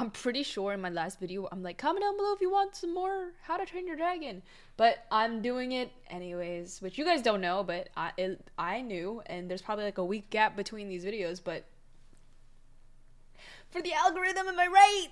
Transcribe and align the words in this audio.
I'm 0.00 0.10
pretty 0.10 0.42
sure 0.44 0.72
in 0.72 0.80
my 0.80 0.88
last 0.88 1.20
video, 1.20 1.46
I'm 1.52 1.62
like, 1.62 1.76
comment 1.76 2.02
down 2.02 2.16
below 2.16 2.32
if 2.32 2.40
you 2.40 2.50
want 2.50 2.74
some 2.74 2.94
more 2.94 3.32
How 3.42 3.58
to 3.58 3.66
Train 3.66 3.86
Your 3.86 3.96
Dragon. 3.96 4.40
But 4.78 5.04
I'm 5.12 5.42
doing 5.42 5.72
it 5.72 5.92
anyways, 6.08 6.80
which 6.80 6.96
you 6.96 7.04
guys 7.04 7.20
don't 7.20 7.42
know, 7.42 7.62
but 7.62 7.90
I, 7.98 8.12
it, 8.16 8.48
I 8.56 8.80
knew. 8.80 9.20
And 9.26 9.50
there's 9.50 9.60
probably 9.60 9.84
like 9.84 9.98
a 9.98 10.04
week 10.04 10.30
gap 10.30 10.56
between 10.56 10.88
these 10.88 11.04
videos, 11.04 11.38
but 11.44 11.66
for 13.68 13.82
the 13.82 13.92
algorithm, 13.92 14.48
am 14.48 14.58
I 14.58 14.68
right? 14.68 15.08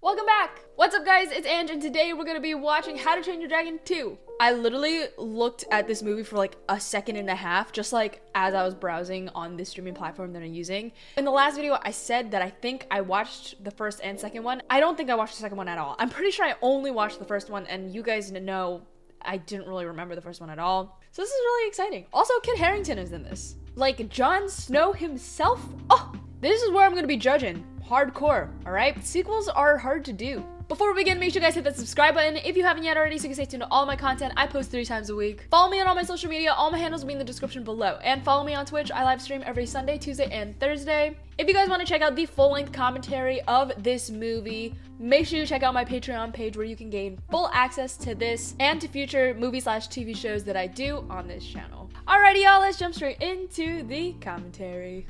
Welcome 0.00 0.26
back! 0.26 0.61
What's 0.74 0.94
up 0.94 1.04
guys, 1.04 1.30
it's 1.30 1.46
Ange 1.46 1.70
and 1.70 1.82
today 1.82 2.14
we're 2.14 2.24
gonna 2.24 2.40
be 2.40 2.54
watching 2.54 2.96
How 2.96 3.14
to 3.14 3.22
Train 3.22 3.40
Your 3.40 3.48
Dragon 3.48 3.78
2. 3.84 4.18
I 4.40 4.52
literally 4.52 5.04
looked 5.18 5.66
at 5.70 5.86
this 5.86 6.02
movie 6.02 6.22
for 6.22 6.38
like 6.38 6.56
a 6.70 6.80
second 6.80 7.16
and 7.16 7.28
a 7.28 7.34
half, 7.34 7.72
just 7.72 7.92
like 7.92 8.22
as 8.34 8.54
I 8.54 8.64
was 8.64 8.74
browsing 8.74 9.28
on 9.34 9.58
the 9.58 9.66
streaming 9.66 9.92
platform 9.92 10.32
that 10.32 10.42
I'm 10.42 10.54
using. 10.54 10.92
In 11.18 11.26
the 11.26 11.30
last 11.30 11.56
video, 11.56 11.78
I 11.82 11.90
said 11.90 12.30
that 12.30 12.40
I 12.40 12.48
think 12.48 12.86
I 12.90 13.02
watched 13.02 13.62
the 13.62 13.70
first 13.70 14.00
and 14.02 14.18
second 14.18 14.44
one. 14.44 14.62
I 14.70 14.80
don't 14.80 14.96
think 14.96 15.10
I 15.10 15.14
watched 15.14 15.34
the 15.34 15.42
second 15.42 15.58
one 15.58 15.68
at 15.68 15.76
all. 15.76 15.94
I'm 15.98 16.08
pretty 16.08 16.30
sure 16.30 16.46
I 16.46 16.54
only 16.62 16.90
watched 16.90 17.18
the 17.18 17.26
first 17.26 17.50
one 17.50 17.66
and 17.66 17.94
you 17.94 18.02
guys 18.02 18.32
know 18.32 18.82
I 19.20 19.36
didn't 19.36 19.68
really 19.68 19.84
remember 19.84 20.14
the 20.14 20.22
first 20.22 20.40
one 20.40 20.48
at 20.48 20.58
all. 20.58 21.00
So 21.10 21.20
this 21.20 21.30
is 21.30 21.40
really 21.44 21.68
exciting. 21.68 22.06
Also, 22.14 22.32
Kit 22.42 22.56
Harington 22.56 22.98
is 22.98 23.12
in 23.12 23.22
this. 23.22 23.56
Like 23.74 24.08
Jon 24.08 24.48
Snow 24.48 24.92
himself. 24.94 25.62
Oh, 25.90 26.12
this 26.40 26.62
is 26.62 26.70
where 26.70 26.86
I'm 26.86 26.94
gonna 26.94 27.06
be 27.06 27.18
judging 27.18 27.62
hardcore, 27.92 28.48
alright? 28.64 29.04
Sequels 29.04 29.48
are 29.48 29.76
hard 29.76 30.02
to 30.06 30.14
do. 30.14 30.42
Before 30.72 30.94
we 30.94 31.02
begin, 31.02 31.20
make 31.20 31.34
sure 31.34 31.42
you 31.42 31.46
guys 31.46 31.54
hit 31.54 31.64
that 31.64 31.76
subscribe 31.76 32.14
button 32.14 32.38
if 32.38 32.56
you 32.56 32.64
haven't 32.64 32.84
yet 32.84 32.96
already 32.96 33.18
so 33.18 33.24
you 33.24 33.28
can 33.28 33.34
stay 33.34 33.44
tuned 33.44 33.62
to 33.62 33.68
all 33.70 33.84
my 33.84 33.94
content. 33.94 34.32
I 34.38 34.46
post 34.46 34.70
three 34.70 34.86
times 34.86 35.10
a 35.10 35.14
week. 35.14 35.46
Follow 35.50 35.70
me 35.70 35.78
on 35.82 35.86
all 35.86 35.94
my 35.94 36.02
social 36.02 36.30
media. 36.30 36.50
All 36.54 36.70
my 36.70 36.78
handles 36.78 37.02
will 37.02 37.08
be 37.08 37.12
in 37.12 37.18
the 37.18 37.26
description 37.26 37.62
below. 37.62 37.98
And 38.02 38.24
follow 38.24 38.42
me 38.42 38.54
on 38.54 38.64
Twitch. 38.64 38.90
I 38.90 39.04
live 39.04 39.20
stream 39.20 39.42
every 39.44 39.66
Sunday, 39.66 39.98
Tuesday, 39.98 40.30
and 40.32 40.58
Thursday. 40.58 41.14
If 41.36 41.46
you 41.46 41.52
guys 41.52 41.68
want 41.68 41.82
to 41.82 41.86
check 41.86 42.00
out 42.00 42.16
the 42.16 42.24
full-length 42.24 42.72
commentary 42.72 43.42
of 43.42 43.70
this 43.82 44.08
movie, 44.08 44.74
make 44.98 45.26
sure 45.26 45.40
you 45.40 45.44
check 45.44 45.62
out 45.62 45.74
my 45.74 45.84
Patreon 45.84 46.32
page 46.32 46.56
where 46.56 46.64
you 46.64 46.74
can 46.74 46.88
gain 46.88 47.18
full 47.30 47.50
access 47.52 47.98
to 47.98 48.14
this 48.14 48.54
and 48.58 48.80
to 48.80 48.88
future 48.88 49.36
movie 49.38 49.60
slash 49.60 49.88
TV 49.88 50.16
shows 50.16 50.42
that 50.44 50.56
I 50.56 50.68
do 50.68 51.04
on 51.10 51.28
this 51.28 51.44
channel. 51.44 51.90
Alrighty, 52.08 52.44
y'all, 52.44 52.60
let's 52.60 52.78
jump 52.78 52.94
straight 52.94 53.20
into 53.20 53.82
the 53.82 54.14
commentary. 54.22 55.06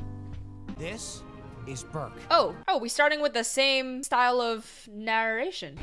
This 0.76 1.22
is 1.66 1.84
Berk. 1.84 2.12
Oh, 2.30 2.54
oh, 2.68 2.78
we 2.78 2.88
starting 2.88 3.20
with 3.20 3.34
the 3.34 3.44
same 3.44 4.02
style 4.02 4.40
of 4.40 4.88
narration. 4.90 5.78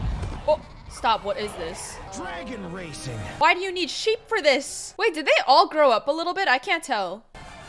Oh, 0.48 0.60
stop, 0.90 1.24
what 1.24 1.38
is 1.38 1.52
this? 1.54 1.96
Dragon 2.16 2.72
racing. 2.72 3.18
Why 3.38 3.54
do 3.54 3.60
you 3.60 3.72
need 3.72 3.90
sheep 3.90 4.20
for 4.28 4.42
this? 4.42 4.94
Wait, 4.98 5.14
did 5.14 5.26
they 5.26 5.32
all 5.48 5.68
grow 5.68 5.92
up 5.92 6.08
a 6.08 6.12
little 6.12 6.34
bit? 6.34 6.48
I 6.48 6.58
can't 6.58 6.84
tell. 6.84 7.26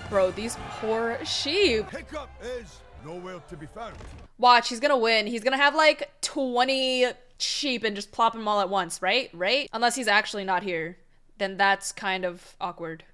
Bro, 0.08 0.33
these 0.33 0.56
poor 0.80 1.19
sheep. 1.25 1.89
Hiccup 1.91 2.30
is 2.42 2.80
nowhere 3.05 3.41
to 3.48 3.56
be 3.56 3.67
found. 3.67 3.94
Watch, 4.39 4.69
he's 4.69 4.80
gonna 4.80 4.97
win. 4.97 5.27
He's 5.27 5.45
gonna 5.45 5.56
have 5.56 5.74
like 5.74 6.11
20 6.22 7.06
sheep 7.39 7.84
and 7.84 7.95
just 7.95 8.11
plop 8.11 8.33
them 8.33 8.48
all 8.48 8.61
at 8.61 8.69
once, 8.69 9.00
right? 9.02 9.30
Right? 9.33 9.69
Unless 9.72 9.97
he's 9.97 10.08
actually 10.08 10.45
not 10.45 10.62
here. 10.62 10.97
Then 11.39 11.56
that's 11.56 11.92
kind 11.92 12.24
of 12.24 12.55
awkward. 12.61 13.05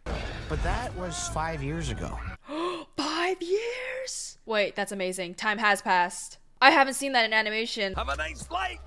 But 0.48 0.62
that 0.62 0.97
was 0.97 1.28
five 1.28 1.62
years 1.62 1.91
ago. 1.91 2.19
Five 2.97 3.42
years? 3.42 3.85
Wait, 4.47 4.77
that's 4.77 4.92
amazing. 4.92 5.34
Time 5.34 5.58
has 5.58 5.83
passed. 5.83 6.39
I 6.62 6.70
haven't 6.70 6.94
seen 6.94 7.12
that 7.12 7.25
in 7.25 7.33
animation. 7.33 7.94
Have 7.94 8.08
a 8.08 8.16
nice 8.16 8.44
flight. 8.44 8.80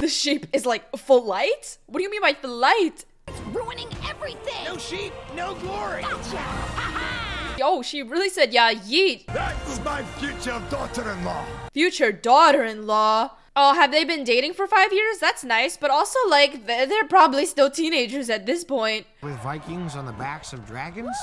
The 0.00 0.08
sheep 0.08 0.46
is 0.54 0.64
like 0.64 0.96
full 0.96 1.24
light? 1.26 1.76
What 1.86 1.98
do 1.98 2.02
you 2.02 2.10
mean 2.10 2.22
by 2.22 2.32
full 2.32 2.56
light? 2.56 3.04
It's 3.28 3.40
ruining 3.52 3.88
everything. 4.08 4.64
No 4.64 4.78
sheep, 4.78 5.12
no 5.34 5.54
glory. 5.56 6.00
Gotcha. 6.00 6.38
Ha 6.38 7.56
Yo, 7.58 7.82
she 7.82 8.02
really 8.02 8.30
said, 8.30 8.52
yeah, 8.54 8.72
yeet. 8.72 9.26
That's 9.26 9.82
my 9.84 10.02
future 10.18 10.62
daughter-in-law. 10.70 11.44
Future 11.72 12.12
daughter-in-law. 12.12 13.30
Oh, 13.58 13.72
have 13.72 13.90
they 13.90 14.04
been 14.04 14.22
dating 14.22 14.52
for 14.52 14.66
five 14.66 14.92
years? 14.92 15.16
That's 15.18 15.42
nice, 15.42 15.78
but 15.78 15.90
also, 15.90 16.18
like, 16.28 16.66
they're, 16.66 16.84
they're 16.84 17.08
probably 17.08 17.46
still 17.46 17.70
teenagers 17.70 18.28
at 18.28 18.44
this 18.44 18.64
point. 18.64 19.06
With 19.22 19.38
Vikings 19.38 19.96
on 19.96 20.04
the 20.04 20.12
backs 20.12 20.52
of 20.52 20.66
dragons, 20.66 21.16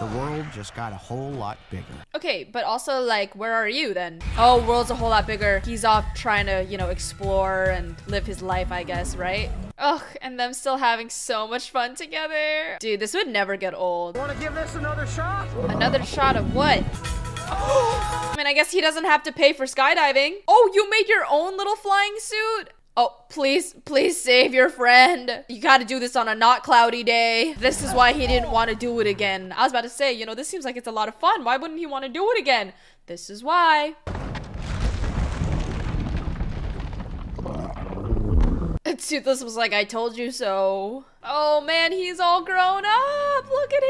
the 0.00 0.06
world 0.06 0.46
just 0.52 0.74
got 0.74 0.92
a 0.92 0.96
whole 0.96 1.30
lot 1.30 1.58
bigger. 1.70 1.84
Okay, 2.12 2.42
but 2.42 2.64
also, 2.64 3.00
like, 3.00 3.36
where 3.36 3.54
are 3.54 3.68
you 3.68 3.94
then? 3.94 4.20
Oh, 4.36 4.66
world's 4.66 4.90
a 4.90 4.96
whole 4.96 5.10
lot 5.10 5.28
bigger. 5.28 5.60
He's 5.64 5.84
off 5.84 6.04
trying 6.16 6.46
to, 6.46 6.64
you 6.64 6.76
know, 6.76 6.88
explore 6.88 7.66
and 7.66 7.94
live 8.08 8.26
his 8.26 8.42
life, 8.42 8.72
I 8.72 8.82
guess, 8.82 9.14
right? 9.14 9.48
Ugh, 9.78 10.02
and 10.20 10.40
them 10.40 10.52
still 10.52 10.78
having 10.78 11.08
so 11.08 11.46
much 11.46 11.70
fun 11.70 11.94
together. 11.94 12.78
Dude, 12.80 12.98
this 12.98 13.14
would 13.14 13.28
never 13.28 13.56
get 13.56 13.74
old. 13.74 14.16
Want 14.16 14.32
to 14.32 14.38
give 14.38 14.56
this 14.56 14.74
another 14.74 15.06
shot? 15.06 15.46
Another 15.68 16.04
shot 16.04 16.34
of 16.34 16.52
what? 16.52 16.82
I 17.52 18.34
mean, 18.36 18.46
I 18.46 18.52
guess 18.52 18.70
he 18.70 18.80
doesn't 18.80 19.04
have 19.04 19.22
to 19.24 19.32
pay 19.32 19.52
for 19.52 19.64
skydiving. 19.66 20.36
Oh, 20.46 20.70
you 20.74 20.88
made 20.88 21.08
your 21.08 21.24
own 21.28 21.56
little 21.56 21.76
flying 21.76 22.14
suit? 22.18 22.70
Oh, 22.96 23.24
please, 23.28 23.74
please 23.84 24.20
save 24.20 24.52
your 24.52 24.68
friend. 24.68 25.44
You 25.48 25.60
gotta 25.60 25.84
do 25.84 25.98
this 25.98 26.16
on 26.16 26.28
a 26.28 26.34
not 26.34 26.62
cloudy 26.62 27.02
day. 27.02 27.54
This 27.58 27.82
is 27.82 27.94
why 27.94 28.12
he 28.12 28.26
didn't 28.26 28.50
want 28.50 28.68
to 28.70 28.76
do 28.76 29.00
it 29.00 29.06
again. 29.06 29.54
I 29.56 29.62
was 29.62 29.72
about 29.72 29.82
to 29.82 29.88
say, 29.88 30.12
you 30.12 30.26
know, 30.26 30.34
this 30.34 30.48
seems 30.48 30.64
like 30.64 30.76
it's 30.76 30.88
a 30.88 30.92
lot 30.92 31.08
of 31.08 31.14
fun. 31.14 31.44
Why 31.44 31.56
wouldn't 31.56 31.78
he 31.78 31.86
want 31.86 32.04
to 32.04 32.10
do 32.10 32.30
it 32.30 32.38
again? 32.38 32.72
This 33.06 33.30
is 33.30 33.42
why. 33.42 33.94
Toothless 38.98 39.42
was 39.42 39.56
like, 39.56 39.72
I 39.72 39.84
told 39.84 40.16
you 40.16 40.30
so. 40.30 41.04
Oh 41.22 41.60
man, 41.60 41.92
he's 41.92 42.20
all 42.20 42.42
grown 42.44 42.84
up. 42.84 43.50
Look 43.50 43.72
at 43.72 43.82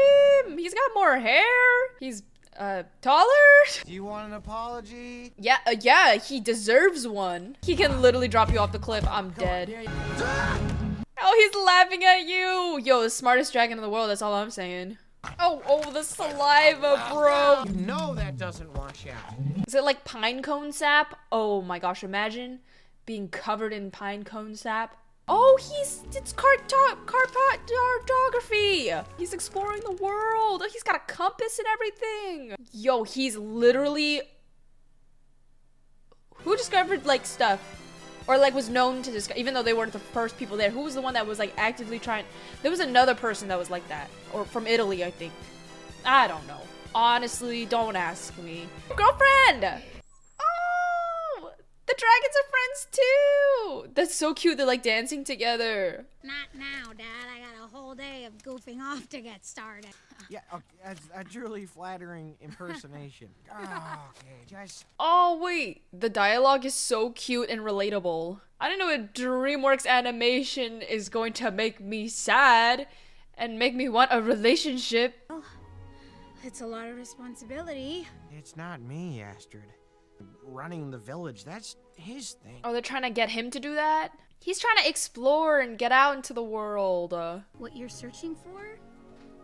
him. 0.45 0.57
He's 0.57 0.73
got 0.73 0.91
more 0.93 1.17
hair. 1.17 1.45
He's 1.99 2.23
uh 2.61 2.83
taller. 3.01 3.25
Do 3.85 3.91
you 3.91 4.03
want 4.03 4.27
an 4.27 4.33
apology? 4.33 5.33
Yeah, 5.37 5.57
uh, 5.67 5.75
yeah, 5.81 6.15
he 6.15 6.39
deserves 6.39 7.07
one. 7.07 7.57
He 7.63 7.75
can 7.75 8.01
literally 8.01 8.27
drop 8.27 8.51
you 8.53 8.59
off 8.59 8.71
the 8.71 8.79
cliff. 8.79 9.05
I'm 9.09 9.31
dead. 9.31 9.73
Oh, 11.23 11.35
he's 11.37 11.65
laughing 11.65 12.03
at 12.03 12.27
you. 12.27 12.79
Yo, 12.83 13.01
the 13.01 13.09
smartest 13.09 13.51
dragon 13.51 13.77
in 13.77 13.81
the 13.81 13.89
world. 13.89 14.09
That's 14.09 14.21
all 14.21 14.33
I'm 14.33 14.51
saying. 14.51 14.97
Oh, 15.39 15.61
oh, 15.67 15.91
the 15.91 16.03
saliva, 16.03 17.07
bro. 17.11 17.63
You 17.67 17.85
know 17.85 18.13
that 18.15 18.37
doesn't 18.37 18.71
wash 18.73 19.05
out. 19.07 19.35
Is 19.67 19.75
it 19.75 19.83
like 19.83 20.03
pine 20.03 20.41
cone 20.41 20.71
sap? 20.71 21.17
Oh 21.31 21.61
my 21.61 21.79
gosh, 21.79 22.03
imagine 22.03 22.59
being 23.05 23.27
covered 23.27 23.73
in 23.73 23.91
pine 23.91 24.23
cone 24.23 24.55
sap. 24.55 24.97
Oh, 25.33 25.57
he's 25.61 26.03
it's 26.13 26.33
carto 26.33 26.97
cartography. 27.05 28.91
He's 29.17 29.31
exploring 29.31 29.81
the 29.85 29.93
world. 29.93 30.61
He's 30.73 30.83
got 30.83 30.97
a 30.97 30.99
compass 31.07 31.57
and 31.57 31.67
everything. 31.71 32.55
Yo, 32.73 33.03
he's 33.03 33.37
literally 33.37 34.23
who 36.33 36.57
discovered 36.57 37.05
like 37.05 37.25
stuff 37.25 37.61
or 38.27 38.37
like 38.37 38.53
was 38.53 38.67
known 38.67 39.01
to 39.03 39.11
discover 39.11 39.39
even 39.39 39.53
though 39.53 39.63
they 39.63 39.73
weren't 39.73 39.93
the 39.93 39.99
first 39.99 40.37
people 40.37 40.57
there. 40.57 40.69
Who 40.69 40.81
was 40.81 40.95
the 40.95 41.01
one 41.01 41.13
that 41.13 41.25
was 41.25 41.39
like 41.39 41.53
actively 41.55 41.97
trying? 41.97 42.25
There 42.61 42.69
was 42.69 42.81
another 42.81 43.15
person 43.15 43.47
that 43.47 43.57
was 43.57 43.69
like 43.69 43.87
that 43.87 44.09
or 44.33 44.43
from 44.43 44.67
Italy, 44.67 45.05
I 45.05 45.11
think. 45.11 45.31
I 46.03 46.27
don't 46.27 46.45
know. 46.45 46.59
Honestly, 46.93 47.65
don't 47.65 47.95
ask 47.95 48.37
me. 48.39 48.67
Girlfriend. 48.97 49.81
Oh, 52.03 52.07
the 52.07 52.07
dragons 52.07 52.35
are 52.37 52.49
friends 52.49 53.85
too. 53.87 53.91
That's 53.93 54.15
so 54.15 54.33
cute. 54.33 54.57
They're 54.57 54.65
like 54.65 54.83
dancing 54.83 55.23
together. 55.23 56.05
Not 56.23 56.47
now, 56.55 56.93
Dad. 56.93 57.05
I 57.33 57.39
got 57.39 57.65
a 57.65 57.67
whole 57.75 57.95
day 57.95 58.25
of 58.25 58.37
goofing 58.39 58.79
off 58.79 59.07
to 59.09 59.21
get 59.21 59.45
started. 59.45 59.91
Yeah, 60.29 60.39
okay, 60.53 60.63
that's 60.83 61.01
a 61.15 61.23
truly 61.23 61.65
flattering 61.65 62.35
impersonation. 62.41 63.29
Ah, 63.53 64.09
okay, 64.11 64.45
just 64.47 64.85
Oh 64.99 65.39
wait, 65.41 65.83
the 65.91 66.09
dialogue 66.09 66.65
is 66.65 66.73
so 66.73 67.11
cute 67.11 67.49
and 67.49 67.61
relatable. 67.61 68.39
I 68.59 68.69
don't 68.69 68.79
know 68.79 68.89
if 68.89 69.13
DreamWorks 69.13 69.85
animation 69.85 70.81
is 70.81 71.09
going 71.09 71.33
to 71.33 71.51
make 71.51 71.81
me 71.81 72.07
sad 72.07 72.87
and 73.37 73.57
make 73.59 73.75
me 73.75 73.89
want 73.89 74.11
a 74.13 74.21
relationship. 74.21 75.31
It's 76.43 76.61
a 76.61 76.67
lot 76.67 76.87
of 76.87 76.95
responsibility. 76.95 78.07
it's 78.31 78.55
not 78.55 78.81
me, 78.81 79.21
Astrid. 79.21 79.63
Running 80.43 80.91
the 80.91 80.97
village, 80.97 81.43
that's 81.45 81.75
his 81.95 82.31
thing. 82.31 82.59
Oh, 82.63 82.71
they're 82.73 82.81
trying 82.81 83.03
to 83.03 83.09
get 83.09 83.29
him 83.29 83.49
to 83.51 83.59
do 83.59 83.75
that? 83.75 84.09
He's 84.39 84.59
trying 84.59 84.77
to 84.77 84.89
explore 84.89 85.59
and 85.59 85.77
get 85.77 85.91
out 85.91 86.15
into 86.15 86.33
the 86.33 86.43
world. 86.43 87.13
Uh, 87.13 87.39
What 87.57 87.75
you're 87.75 87.89
searching 87.89 88.35
for 88.35 88.77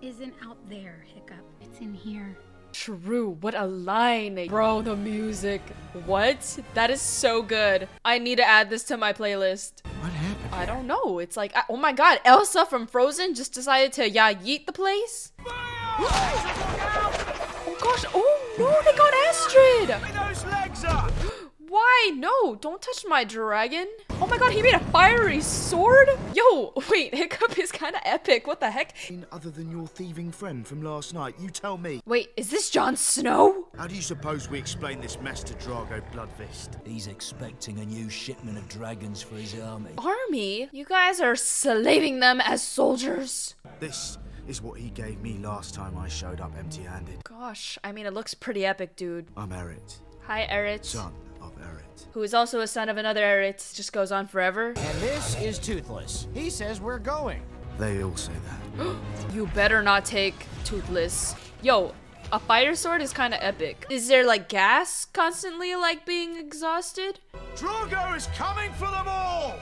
isn't 0.01 0.33
out 0.43 0.57
there, 0.69 1.05
Hiccup. 1.13 1.45
It's 1.61 1.79
in 1.79 1.93
here. 1.93 2.37
true, 2.73 3.37
what 3.41 3.55
a 3.55 3.65
line. 3.65 4.47
Bro, 4.47 4.83
the 4.83 4.95
music. 4.95 5.61
What? 6.05 6.59
That 6.75 6.89
is 6.91 7.01
so 7.01 7.41
good. 7.41 7.87
I 8.05 8.19
need 8.19 8.35
to 8.37 8.43
add 8.47 8.69
this 8.69 8.83
to 8.85 8.97
my 8.97 9.13
playlist. 9.13 9.83
What 10.01 10.11
happened? 10.11 10.53
I 10.53 10.65
don't 10.65 10.85
know. 10.87 11.17
It's 11.19 11.35
like, 11.37 11.55
oh 11.69 11.77
my 11.77 11.91
god, 11.93 12.19
Elsa 12.25 12.65
from 12.65 12.85
Frozen 12.87 13.33
just 13.35 13.53
decided 13.53 13.93
to, 13.93 14.09
yeah, 14.09 14.33
yeet 14.33 14.65
the 14.67 14.73
place? 14.73 15.31
Oh 15.99 17.77
gosh, 17.81 18.05
oh 18.13 18.55
no, 18.59 18.69
they 18.85 18.97
got 18.97 19.13
Astrid! 19.27 19.89
Those. 20.87 21.11
Why? 21.69 22.11
No, 22.15 22.55
don't 22.55 22.81
touch 22.81 23.03
my 23.09 23.25
dragon. 23.25 23.87
Oh 24.21 24.25
my 24.25 24.37
god, 24.37 24.53
he 24.53 24.61
made 24.61 24.73
a 24.73 24.79
fiery 24.79 25.41
sword? 25.41 26.07
Yo, 26.33 26.71
wait, 26.89 27.13
Hiccup 27.13 27.59
is 27.59 27.73
kind 27.73 27.93
of 27.93 28.01
epic. 28.05 28.47
What 28.47 28.61
the 28.61 28.71
heck? 28.71 28.95
Other 29.33 29.49
than 29.51 29.69
your 29.69 29.85
thieving 29.85 30.31
friend 30.31 30.65
from 30.65 30.81
last 30.81 31.13
night, 31.13 31.35
you 31.39 31.49
tell 31.49 31.77
me. 31.77 32.01
Wait, 32.05 32.29
is 32.37 32.49
this 32.49 32.69
Jon 32.69 32.95
Snow? 32.95 33.67
How 33.77 33.85
do 33.85 33.95
you 33.95 34.01
suppose 34.01 34.49
we 34.49 34.57
explain 34.57 35.01
this 35.01 35.19
mess 35.19 35.43
to 35.43 35.53
Drago 35.55 36.01
Bloodfist? 36.13 36.69
He's 36.87 37.07
expecting 37.07 37.79
a 37.79 37.85
new 37.85 38.09
shipment 38.09 38.57
of 38.57 38.67
dragons 38.69 39.21
for 39.21 39.35
his 39.35 39.59
army. 39.59 39.91
Army? 39.97 40.69
You 40.71 40.85
guys 40.85 41.19
are 41.19 41.35
slaving 41.35 42.21
them 42.21 42.39
as 42.41 42.63
soldiers. 42.63 43.55
This 43.81 44.17
is 44.47 44.61
what 44.61 44.79
he 44.79 44.89
gave 44.91 45.19
me 45.21 45.37
last 45.39 45.73
time 45.73 45.97
I 45.97 46.07
showed 46.07 46.39
up 46.39 46.53
empty-handed. 46.57 47.25
Gosh, 47.25 47.77
I 47.83 47.91
mean, 47.91 48.05
it 48.05 48.13
looks 48.13 48.33
pretty 48.33 48.65
epic, 48.65 48.95
dude. 48.95 49.27
I'm 49.35 49.49
Eret, 49.49 49.99
Hi, 50.27 50.45
Eret. 50.51 50.83
son 50.83 51.13
of 51.41 51.53
Eret. 51.57 52.05
Who 52.11 52.21
is 52.21 52.33
also 52.33 52.59
a 52.59 52.67
son 52.67 52.89
of 52.89 52.97
another 52.97 53.21
Eret. 53.21 53.73
Just 53.73 53.93
goes 53.93 54.11
on 54.11 54.27
forever. 54.27 54.73
And 54.75 55.01
this 55.01 55.41
is 55.41 55.57
Toothless. 55.57 56.27
He 56.33 56.49
says 56.49 56.81
we're 56.81 56.99
going. 56.99 57.41
They 57.79 58.03
all 58.03 58.15
say 58.17 58.33
that. 58.33 58.95
You 59.33 59.47
better 59.47 59.81
not 59.81 60.03
take 60.03 60.35
Toothless. 60.65 61.33
Yo, 61.61 61.93
a 62.33 62.39
fire 62.39 62.75
sword 62.75 63.01
is 63.01 63.13
kind 63.13 63.33
of 63.33 63.39
epic. 63.41 63.85
Is 63.89 64.09
there 64.09 64.25
like 64.25 64.49
gas 64.49 65.05
constantly 65.05 65.75
like 65.75 66.05
being 66.05 66.35
exhausted? 66.37 67.21
Drago 67.55 68.15
is 68.15 68.27
coming 68.35 68.71
for 68.73 68.91
them 68.91 69.07
all! 69.07 69.55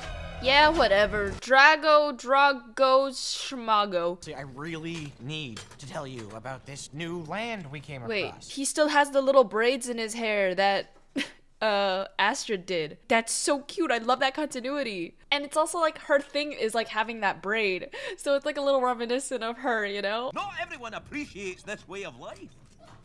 Yeah, 0.46 0.70
whatever. 0.70 1.32
Drago, 1.42 2.16
Drago, 2.16 3.10
Schmago. 3.10 4.24
See, 4.24 4.36
I 4.36 4.42
really 4.42 5.12
need 5.20 5.60
to 5.80 5.88
tell 5.88 6.06
you 6.06 6.30
about 6.36 6.68
this 6.68 6.92
new 6.94 7.24
land 7.24 7.66
we 7.72 7.80
came 7.80 8.04
Wait, 8.04 8.26
across. 8.26 8.50
he 8.50 8.64
still 8.64 8.90
has 8.90 9.10
the 9.10 9.22
little 9.24 9.44
braids 9.44 9.90
in 9.90 9.98
his 9.98 10.14
hair 10.14 10.54
that 10.54 10.96
uh 11.62 12.06
Astrid 12.20 12.68
did. 12.68 13.00
That's 13.08 13.34
so 13.34 13.62
cute. 13.62 13.90
I 13.90 13.98
love 13.98 14.20
that 14.20 14.36
continuity. 14.36 15.18
And 15.32 15.44
it's 15.44 15.58
also 15.58 15.80
like 15.80 15.98
her 15.98 16.20
thing 16.20 16.52
is 16.52 16.76
like 16.76 16.90
having 16.90 17.22
that 17.22 17.42
braid. 17.42 17.90
So 18.18 18.36
it's 18.36 18.46
like 18.46 18.58
a 18.58 18.62
little 18.62 18.82
reminiscent 18.82 19.44
of 19.44 19.58
her, 19.58 19.84
you 19.84 20.04
know? 20.04 20.30
Not 20.36 20.54
everyone 20.62 20.94
appreciates 20.94 21.64
this 21.64 21.88
way 21.88 22.06
of 22.06 22.20
life. 22.20 22.38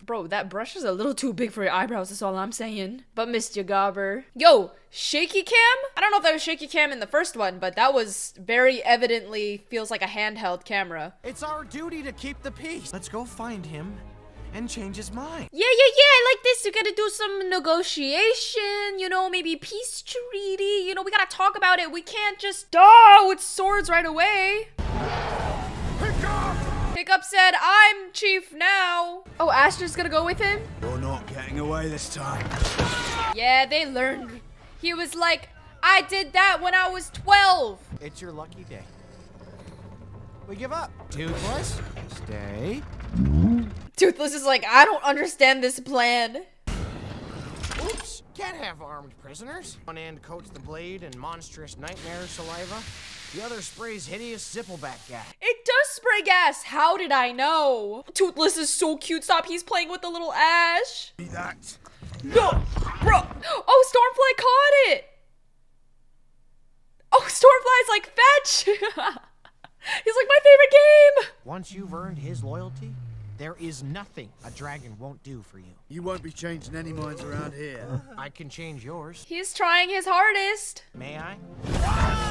Bro, 0.05 0.29
that 0.29 0.49
brush 0.49 0.77
is 0.77 0.85
a 0.85 0.93
little 0.93 1.15
too 1.15 1.33
big 1.33 1.53
for 1.53 1.63
your 1.63 1.73
eyebrows, 1.73 2.09
that's 2.09 2.23
all 2.23 2.37
I'm 2.37 2.53
saying. 2.53 3.05
But 3.15 3.29
Mr. 3.29 3.65
Gobber. 3.65 4.25
Yo, 4.35 4.73
shaky 4.89 5.43
cam? 5.43 5.57
I 5.97 6.01
don't 6.01 6.11
know 6.11 6.19
if 6.19 6.23
that 6.25 6.33
was 6.33 6.43
shaky 6.43 6.67
cam 6.67 6.93
in 6.93 7.01
the 7.01 7.07
first 7.07 7.37
one, 7.37 7.59
but 7.59 7.77
that 7.77 7.95
was 7.95 8.35
very 8.39 8.83
evidently 8.83 9.65
feels 9.69 9.91
like 9.91 10.03
a 10.03 10.07
handheld 10.07 10.65
camera. 10.65 11.15
It's 11.23 11.43
our 11.43 11.65
duty 11.65 12.03
to 12.03 12.13
keep 12.13 12.43
the 12.43 12.51
peace. 12.51 12.93
Let's 12.93 13.09
go 13.09 13.25
find 13.25 13.65
him 13.65 13.97
and 14.53 14.69
change 14.69 14.97
his 14.97 15.13
mind. 15.13 15.49
Yeah, 15.53 15.67
yeah, 15.67 15.93
yeah, 15.97 16.03
I 16.03 16.35
like 16.35 16.43
this. 16.43 16.63
We 16.65 16.73
gotta 16.73 16.93
do 16.97 17.09
some 17.09 17.49
negotiation, 17.49 18.99
you 18.99 19.09
know, 19.09 19.29
maybe 19.31 19.57
peace 19.57 20.03
treaty. 20.03 20.85
You 20.87 20.95
know, 20.95 21.03
we 21.03 21.11
gotta 21.11 21.27
talk 21.31 21.57
about 21.57 21.79
it. 21.79 21.93
We 21.93 22.03
can't 22.03 22.39
just 22.39 22.71
duh 22.71 23.27
with 23.27 23.41
swords 23.41 23.89
right 23.89 24.07
away. 24.07 24.69
Hiccup 27.11 27.25
said, 27.25 27.55
I'm 27.61 28.13
chief 28.13 28.55
now. 28.55 29.25
Oh, 29.41 29.51
Astrid's 29.51 29.97
gonna 29.97 30.09
go 30.09 30.25
with 30.25 30.39
him? 30.39 30.61
You're 30.81 30.99
not 30.99 31.27
getting 31.27 31.59
away 31.59 31.89
this 31.89 32.15
time. 32.15 32.49
Yeah, 33.35 33.67
they 33.67 33.85
learned. 33.85 34.41
He 34.81 34.95
was 34.95 35.17
like, 35.17 35.49
I 35.83 36.03
did 36.03 36.33
that 36.35 36.63
when 36.63 36.73
I 36.73 36.89
was 36.89 37.11
12. 37.11 37.81
It's 38.01 38.23
your 38.23 38.31
lucky 38.31 38.63
day. 38.63 38.85
We 40.47 40.55
give 40.55 40.73
up. 40.73 40.93
Toothless, 41.11 41.81
stay. 42.15 42.81
Toothless 43.97 44.33
is 44.33 44.45
like, 44.45 44.65
I 44.65 44.85
don't 44.85 45.03
understand 45.03 45.65
this 45.65 45.81
plan. 45.81 46.45
Can't 48.41 48.57
have 48.57 48.81
armed 48.81 49.13
prisoners. 49.23 49.77
One 49.85 49.99
end 49.99 50.23
coats 50.23 50.49
the 50.49 50.61
blade 50.61 51.03
in 51.03 51.19
monstrous 51.19 51.77
nightmare 51.77 52.27
saliva. 52.27 52.83
The 53.35 53.45
other 53.45 53.61
sprays 53.61 54.07
hideous 54.07 54.43
zippleback 54.43 55.07
gas. 55.11 55.27
It 55.43 55.65
does 55.67 55.89
spray 55.91 56.23
gas. 56.25 56.63
How 56.63 56.97
did 56.97 57.13
I 57.13 57.33
know? 57.33 58.03
Toothless 58.15 58.57
is 58.57 58.71
so 58.71 58.97
cute. 58.97 59.25
Stop. 59.25 59.45
He's 59.45 59.63
playing 59.63 59.91
with 59.91 60.01
the 60.01 60.09
little 60.09 60.33
ash. 60.33 61.13
See 61.19 61.27
that? 61.27 61.77
No, 62.25 62.51
bro. 63.03 63.21
Oh, 63.69 63.85
Stormfly 63.93 64.43
caught 64.43 64.95
it. 64.95 65.05
Oh, 67.13 67.27
Stormfly's 67.29 67.89
like 67.91 68.07
fetch. 68.07 68.65
He's 70.05 70.15
like 70.17 70.29
my 70.29 70.39
favorite 70.43 70.71
game. 70.73 71.31
Once 71.45 71.73
you've 71.73 71.93
earned 71.93 72.19
his 72.19 72.43
loyalty, 72.43 72.95
there 73.41 73.57
is 73.59 73.83
nothing 73.83 74.29
a 74.45 74.51
dragon 74.51 74.95
won't 74.99 75.23
do 75.23 75.41
for 75.41 75.59
you. 75.59 75.73
You 75.89 76.03
won't 76.03 76.23
be 76.23 76.31
changing 76.31 76.77
any 76.77 76.93
minds 76.93 77.23
around 77.23 77.55
here. 77.55 78.03
I 78.19 78.29
can 78.29 78.51
change 78.51 78.85
yours. 78.85 79.25
He's 79.27 79.55
trying 79.55 79.89
his 79.89 80.05
hardest. 80.07 80.85
May 80.95 81.17
I? 81.17 81.39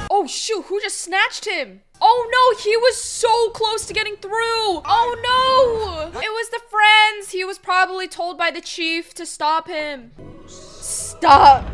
Oh 0.08 0.28
shoot, 0.28 0.66
who 0.66 0.80
just 0.80 1.00
snatched 1.00 1.46
him? 1.46 1.80
Oh 2.00 2.28
no, 2.32 2.62
he 2.62 2.76
was 2.76 2.96
so 2.96 3.50
close 3.50 3.86
to 3.86 3.92
getting 3.92 4.14
through. 4.18 4.30
Oh 4.32 6.10
no! 6.14 6.20
It 6.20 6.30
was 6.30 6.50
the 6.50 6.60
friends. 6.70 7.32
He 7.32 7.42
was 7.42 7.58
probably 7.58 8.06
told 8.06 8.38
by 8.38 8.52
the 8.52 8.60
chief 8.60 9.12
to 9.14 9.26
stop 9.26 9.66
him. 9.66 10.12
Stop. 10.46 11.66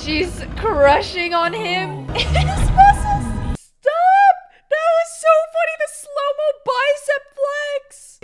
She's 0.00 0.44
crushing 0.58 1.34
on 1.34 1.52
him. 1.52 2.06
His 2.14 2.70
muscles. 2.70 3.58
Stop! 3.58 4.36
That 4.70 4.88
was 4.94 5.10
so 5.18 5.32
funny. 5.50 5.74
The 5.80 5.90
slow-mo 5.90 6.48
bicep 6.64 7.35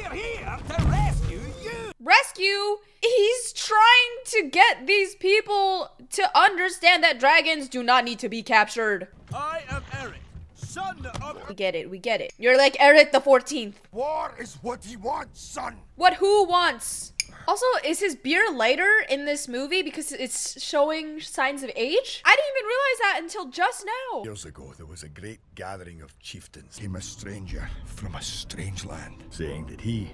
flex. 0.02 0.14
We're 0.14 0.16
here 0.16 0.58
to 0.68 0.84
rescue 0.86 1.40
you. 1.62 1.92
Rescue. 2.00 2.76
He's 3.00 3.52
trying 3.52 4.14
to 4.26 4.48
get 4.50 4.86
these 4.86 5.14
people 5.14 5.90
to 6.10 6.38
understand 6.38 7.02
that 7.04 7.18
dragons 7.18 7.68
do 7.68 7.82
not 7.82 8.04
need 8.04 8.18
to 8.20 8.28
be 8.28 8.42
captured. 8.42 9.08
I 9.34 9.62
am 9.70 9.82
Eric, 10.00 10.20
son 10.54 11.06
of. 11.22 11.48
We 11.48 11.54
get 11.54 11.74
it. 11.74 11.90
We 11.90 11.98
get 11.98 12.20
it. 12.20 12.32
You're 12.38 12.56
like 12.56 12.76
Eric 12.80 13.12
the 13.12 13.20
14th. 13.20 13.74
War 13.92 14.34
is 14.38 14.56
what 14.62 14.84
he 14.84 14.96
wants, 14.96 15.40
son. 15.40 15.76
What 15.96 16.14
who 16.14 16.44
wants? 16.44 17.12
Also, 17.48 17.66
is 17.84 18.00
his 18.00 18.14
beard 18.14 18.54
lighter 18.54 19.04
in 19.08 19.24
this 19.24 19.48
movie 19.48 19.82
because 19.82 20.12
it's 20.12 20.62
showing 20.62 21.20
signs 21.20 21.62
of 21.62 21.70
age? 21.74 22.22
I 22.24 22.36
didn't 22.36 22.50
even 22.56 22.66
realize 22.66 22.98
that 23.00 23.18
until 23.22 23.48
just 23.50 23.84
now. 23.84 24.22
Years 24.24 24.44
ago, 24.44 24.72
there 24.76 24.86
was 24.86 25.02
a 25.02 25.08
great 25.08 25.40
gathering 25.54 26.02
of 26.02 26.18
chieftains. 26.20 26.78
Came 26.78 26.96
a 26.96 27.00
stranger 27.00 27.68
from 27.84 28.14
a 28.14 28.22
strange 28.22 28.84
land, 28.84 29.24
saying 29.30 29.66
that 29.66 29.80
he, 29.80 30.10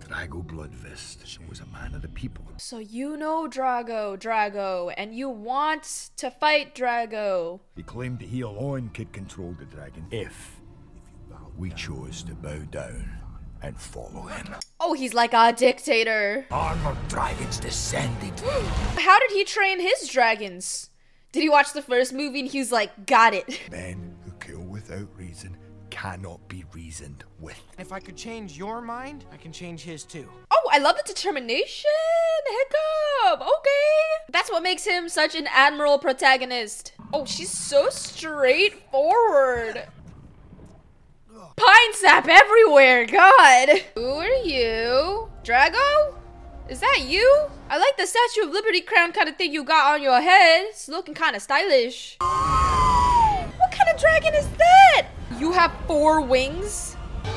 Drago 0.00 0.44
Bloodfist, 0.44 1.38
was 1.48 1.60
a 1.60 1.66
man 1.66 1.94
of 1.94 2.02
the 2.02 2.08
people. 2.08 2.44
So 2.58 2.78
you 2.78 3.16
know 3.16 3.48
Drago, 3.48 4.18
Drago, 4.18 4.92
and 4.96 5.14
you 5.14 5.28
want 5.28 6.10
to 6.16 6.30
fight 6.30 6.74
Drago. 6.74 7.60
He 7.74 7.82
claimed 7.82 8.20
that 8.20 8.28
he 8.28 8.42
alone 8.42 8.90
could 8.94 9.12
control 9.12 9.54
the 9.58 9.64
dragon 9.66 10.06
if 10.10 10.60
we 11.56 11.70
chose 11.70 12.22
to 12.22 12.34
bow 12.34 12.58
down 12.70 13.25
and 13.62 13.76
follow 13.76 14.22
him. 14.22 14.54
Oh, 14.80 14.92
he's 14.94 15.14
like 15.14 15.32
a 15.32 15.52
dictator. 15.52 16.46
Armored 16.50 16.96
dragons 17.08 17.58
descended. 17.58 18.38
How 18.98 19.18
did 19.18 19.30
he 19.32 19.44
train 19.44 19.80
his 19.80 20.08
dragons? 20.08 20.90
Did 21.32 21.42
he 21.42 21.48
watch 21.48 21.72
the 21.72 21.82
first 21.82 22.12
movie 22.12 22.40
and 22.40 22.48
he 22.48 22.58
was 22.58 22.72
like, 22.72 23.06
got 23.06 23.34
it? 23.34 23.60
Men 23.70 24.16
who 24.24 24.32
kill 24.40 24.62
without 24.62 25.08
reason 25.16 25.56
cannot 25.90 26.46
be 26.48 26.64
reasoned 26.72 27.24
with. 27.40 27.60
If 27.78 27.92
I 27.92 28.00
could 28.00 28.16
change 28.16 28.58
your 28.58 28.80
mind, 28.82 29.24
I 29.32 29.36
can 29.36 29.52
change 29.52 29.82
his 29.82 30.04
too. 30.04 30.28
Oh, 30.50 30.68
I 30.70 30.78
love 30.78 30.96
the 30.96 31.02
determination. 31.06 31.90
Hiccup. 32.46 33.40
Okay. 33.40 34.26
That's 34.30 34.50
what 34.50 34.62
makes 34.62 34.84
him 34.84 35.08
such 35.08 35.34
an 35.34 35.46
admiral 35.50 35.98
protagonist. 35.98 36.92
Oh, 37.12 37.24
she's 37.24 37.50
so 37.50 37.88
straightforward. 37.88 39.86
Pine 41.56 41.94
sap 41.94 42.28
everywhere. 42.28 43.06
God. 43.06 43.68
Who 43.94 44.04
are 44.04 44.44
you? 44.44 45.30
Drago? 45.42 46.14
Is 46.68 46.80
that 46.80 47.04
you? 47.06 47.46
I 47.70 47.78
like 47.78 47.96
the 47.96 48.06
Statue 48.06 48.48
of 48.48 48.52
Liberty 48.52 48.82
crown 48.82 49.12
kind 49.12 49.28
of 49.28 49.36
thing 49.36 49.52
you 49.52 49.64
got 49.64 49.94
on 49.94 50.02
your 50.02 50.20
head. 50.20 50.66
It's 50.68 50.88
looking 50.88 51.14
kind 51.14 51.34
of 51.34 51.40
stylish. 51.40 52.16
What 52.20 53.72
kind 53.72 53.88
of 53.92 53.98
dragon 53.98 54.34
is 54.34 54.46
that? 54.58 55.06
You 55.38 55.52
have 55.52 55.72
four 55.86 56.20
wings? 56.20 56.96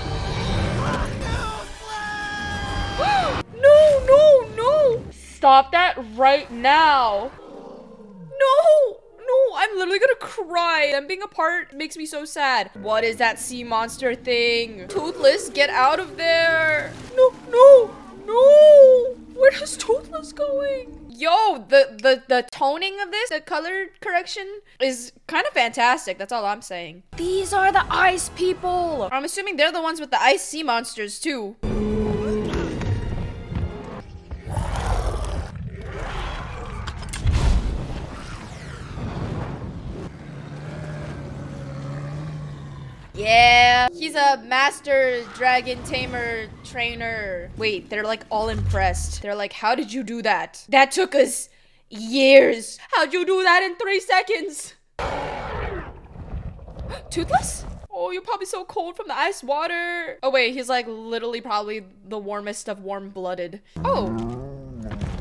no, 3.58 4.04
no, 4.06 4.50
no! 4.56 5.04
Stop 5.12 5.72
that 5.72 5.96
right 6.16 6.52
now! 6.52 7.32
No! 8.40 8.99
No, 9.30 9.58
I'm 9.58 9.78
literally 9.78 10.00
gonna 10.00 10.16
cry. 10.16 10.90
Them 10.92 11.06
being 11.06 11.22
apart 11.22 11.74
makes 11.74 11.96
me 11.96 12.08
so 12.08 12.26
sad. 12.26 12.72
What 12.74 13.04
is 13.04 13.18
that 13.18 13.38
sea 13.38 13.64
monster 13.64 14.16
thing? 14.16 14.88
Toothless, 14.88 15.50
get 15.50 15.70
out 15.70 16.00
of 16.00 16.18
there! 16.18 16.92
No, 17.16 17.32
no, 17.50 17.96
no! 18.26 19.16
Where 19.36 19.64
is 19.64 19.78
Toothless 19.78 20.34
going? 20.34 20.96
Yo, 21.10 21.66
the, 21.68 21.98
the, 22.02 22.24
the 22.28 22.48
toning 22.52 23.00
of 23.02 23.12
this, 23.12 23.30
the 23.30 23.42
color 23.42 23.90
correction 24.02 24.62
is 24.80 25.12
kind 25.28 25.46
of 25.46 25.54
fantastic. 25.54 26.18
That's 26.18 26.32
all 26.32 26.46
I'm 26.46 26.62
saying. 26.64 27.04
These 27.18 27.54
are 27.54 27.72
the 27.72 27.86
ice 27.94 28.30
people. 28.30 29.10
I'm 29.12 29.26
assuming 29.26 29.58
they're 29.58 29.72
the 29.72 29.82
ones 29.82 30.00
with 30.00 30.10
the 30.10 30.22
ice 30.22 30.42
sea 30.42 30.64
monsters 30.64 31.20
too. 31.20 31.56
Yeah, 43.20 43.90
he's 43.92 44.16
a 44.16 44.42
master 44.46 45.26
dragon 45.34 45.84
tamer 45.84 46.48
trainer. 46.64 47.52
Wait, 47.58 47.90
they're 47.90 48.06
like 48.06 48.24
all 48.32 48.48
impressed. 48.48 49.22
They're 49.22 49.36
like, 49.36 49.52
how 49.52 49.76
did 49.76 49.92
you 49.92 50.04
do 50.04 50.22
that? 50.22 50.66
That 50.70 50.92
took 50.92 51.14
us 51.14 51.50
years. 51.90 52.80
How'd 52.92 53.12
you 53.12 53.26
do 53.26 53.44
that 53.44 53.62
in 53.62 53.76
three 53.76 54.00
seconds? 54.00 54.74
Toothless? 57.10 57.66
Oh, 57.92 58.12
you're 58.12 58.22
probably 58.22 58.46
so 58.46 58.64
cold 58.64 58.96
from 58.96 59.10
the 59.10 59.18
ice 59.18 59.44
water. 59.44 60.18
Oh 60.24 60.30
wait, 60.30 60.54
he's 60.54 60.70
like 60.70 60.88
literally 60.88 61.42
probably 61.42 61.84
the 62.08 62.18
warmest 62.18 62.70
of 62.70 62.84
warm-blooded. 62.84 63.62
Oh, 63.84 64.08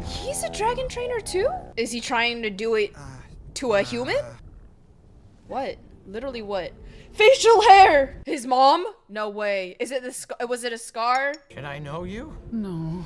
he's 0.07 0.45
a 0.45 0.51
dragon 0.51 0.89
trainer 0.89 1.19
too? 1.19 1.49
Is 1.77 1.91
he 1.91 2.01
trying 2.01 2.43
to 2.43 2.51
do 2.51 2.77
it 2.77 2.95
to 3.55 3.73
a 3.73 3.83
human? 3.83 4.25
What? 5.49 5.79
Literally 6.07 6.43
what? 6.43 6.73
Facial 7.19 7.61
hair! 7.63 8.23
His 8.27 8.47
mom? 8.47 8.87
No 9.09 9.29
way. 9.29 9.75
Is 9.81 9.91
it 9.91 10.05
the 10.05 10.13
sc- 10.13 10.41
was 10.49 10.63
it 10.63 10.73
a 10.73 10.79
scar? 10.79 11.35
Should 11.53 11.65
I 11.65 11.81
know 11.81 12.05
you? 12.05 12.33
No, 12.53 13.05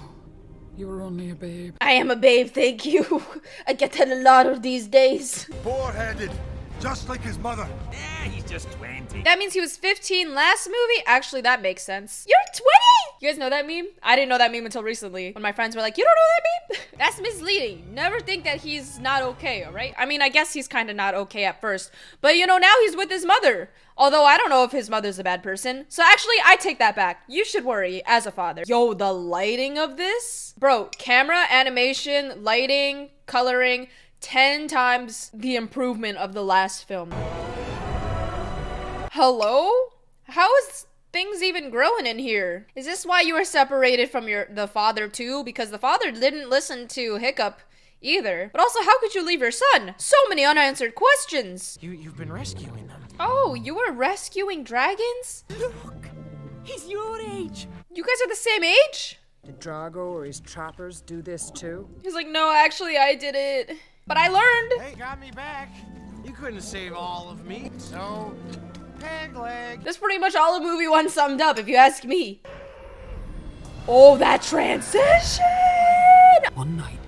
you 0.76 0.86
were 0.86 1.00
only 1.00 1.30
a 1.30 1.34
babe. 1.34 1.76
I 1.80 1.92
am 1.92 2.10
a 2.10 2.16
babe, 2.16 2.50
thank 2.50 2.84
you. 2.84 3.22
I 3.66 3.72
get 3.72 3.92
that 3.92 4.08
a 4.08 4.16
lot 4.16 4.46
of 4.46 4.60
these 4.60 4.86
days. 4.86 5.48
Boar-headed, 5.64 6.30
just 6.78 7.08
like 7.08 7.22
his 7.22 7.38
mother. 7.38 7.66
Yeah, 7.90 8.24
he's 8.24 8.41
just 8.52 8.70
20. 8.72 9.22
That 9.22 9.38
means 9.38 9.54
he 9.54 9.62
was 9.62 9.78
15 9.78 10.34
last 10.34 10.66
movie? 10.66 11.02
Actually, 11.06 11.40
that 11.40 11.62
makes 11.62 11.82
sense. 11.82 12.26
You're 12.28 12.36
20? 12.52 12.62
You 13.20 13.28
guys 13.30 13.38
know 13.38 13.48
that 13.48 13.66
meme? 13.66 13.86
I 14.02 14.14
didn't 14.14 14.28
know 14.28 14.36
that 14.36 14.52
meme 14.52 14.66
until 14.66 14.82
recently 14.82 15.32
when 15.32 15.42
my 15.42 15.52
friends 15.52 15.74
were 15.74 15.80
like, 15.80 15.96
You 15.96 16.04
don't 16.04 16.14
know 16.14 16.20
that 16.36 16.78
meme? 16.78 16.98
That's 16.98 17.18
misleading. 17.18 17.94
Never 17.94 18.20
think 18.20 18.44
that 18.44 18.60
he's 18.60 18.98
not 18.98 19.22
okay, 19.22 19.64
alright? 19.64 19.94
I 19.96 20.04
mean, 20.04 20.20
I 20.20 20.28
guess 20.28 20.52
he's 20.52 20.68
kind 20.68 20.90
of 20.90 20.96
not 20.96 21.14
okay 21.14 21.44
at 21.44 21.62
first. 21.62 21.92
But 22.20 22.36
you 22.36 22.46
know, 22.46 22.58
now 22.58 22.74
he's 22.82 22.94
with 22.94 23.08
his 23.08 23.24
mother. 23.24 23.70
Although 23.96 24.24
I 24.24 24.36
don't 24.36 24.50
know 24.50 24.64
if 24.64 24.72
his 24.72 24.90
mother's 24.90 25.18
a 25.18 25.24
bad 25.24 25.42
person. 25.42 25.86
So 25.88 26.02
actually, 26.02 26.36
I 26.44 26.56
take 26.56 26.78
that 26.78 26.94
back. 26.94 27.22
You 27.28 27.46
should 27.46 27.64
worry 27.64 28.02
as 28.04 28.26
a 28.26 28.30
father. 28.30 28.64
Yo, 28.66 28.92
the 28.92 29.12
lighting 29.12 29.78
of 29.78 29.96
this? 29.96 30.52
Bro, 30.58 30.90
camera, 30.98 31.46
animation, 31.48 32.44
lighting, 32.44 33.08
coloring. 33.24 33.88
10 34.20 34.68
times 34.68 35.30
the 35.34 35.56
improvement 35.56 36.18
of 36.18 36.32
the 36.32 36.44
last 36.44 36.86
film. 36.86 37.12
Hello? 39.14 39.70
How 40.22 40.48
is 40.56 40.86
things 41.12 41.42
even 41.42 41.68
growing 41.68 42.06
in 42.06 42.18
here? 42.18 42.66
Is 42.74 42.86
this 42.86 43.04
why 43.04 43.20
you 43.20 43.34
were 43.34 43.44
separated 43.44 44.08
from 44.08 44.26
your 44.26 44.46
the 44.46 44.66
father 44.66 45.06
too? 45.06 45.44
Because 45.44 45.70
the 45.70 45.78
father 45.78 46.10
didn't 46.10 46.48
listen 46.48 46.88
to 46.88 47.16
Hiccup 47.16 47.60
either. 48.00 48.48
But 48.54 48.62
also, 48.62 48.80
how 48.80 48.98
could 49.00 49.14
you 49.14 49.22
leave 49.22 49.42
your 49.42 49.50
son? 49.50 49.94
So 49.98 50.16
many 50.30 50.46
unanswered 50.46 50.94
questions. 50.94 51.78
You 51.82 51.90
you've 51.90 52.16
been 52.16 52.32
rescuing 52.32 52.86
them. 52.86 53.02
Oh, 53.20 53.52
you 53.52 53.74
were 53.74 53.92
rescuing 53.92 54.64
dragons? 54.64 55.44
Look, 55.60 56.06
he's 56.62 56.88
your 56.88 57.20
age. 57.20 57.68
You 57.94 58.02
guys 58.04 58.16
are 58.24 58.30
the 58.30 58.34
same 58.34 58.64
age? 58.64 59.20
Did 59.44 59.60
Drago 59.60 60.10
or 60.10 60.24
his 60.24 60.40
trappers 60.40 61.02
do 61.02 61.20
this 61.20 61.50
too? 61.50 61.86
He's 62.02 62.14
like, 62.14 62.28
no, 62.28 62.50
actually, 62.50 62.96
I 62.96 63.14
did 63.14 63.34
it. 63.36 63.76
But 64.06 64.16
I 64.16 64.28
learned. 64.28 64.72
Hey, 64.80 64.94
got 64.98 65.20
me 65.20 65.30
back. 65.32 65.68
You 66.24 66.32
couldn't 66.32 66.62
save 66.62 66.94
all 66.94 67.28
of 67.28 67.44
me, 67.44 67.70
so 67.76 68.34
peg 69.02 69.36
leg. 69.36 69.82
That's 69.82 69.98
pretty 69.98 70.18
much 70.18 70.36
all 70.36 70.56
of 70.56 70.62
movie 70.62 70.88
one 70.88 71.08
summed 71.08 71.40
up, 71.40 71.58
if 71.58 71.68
you 71.68 71.76
ask 71.76 72.04
me. 72.04 72.40
Oh, 73.88 74.16
that 74.18 74.42
transition! 74.42 75.44
One 76.54 76.76
night, 76.76 77.00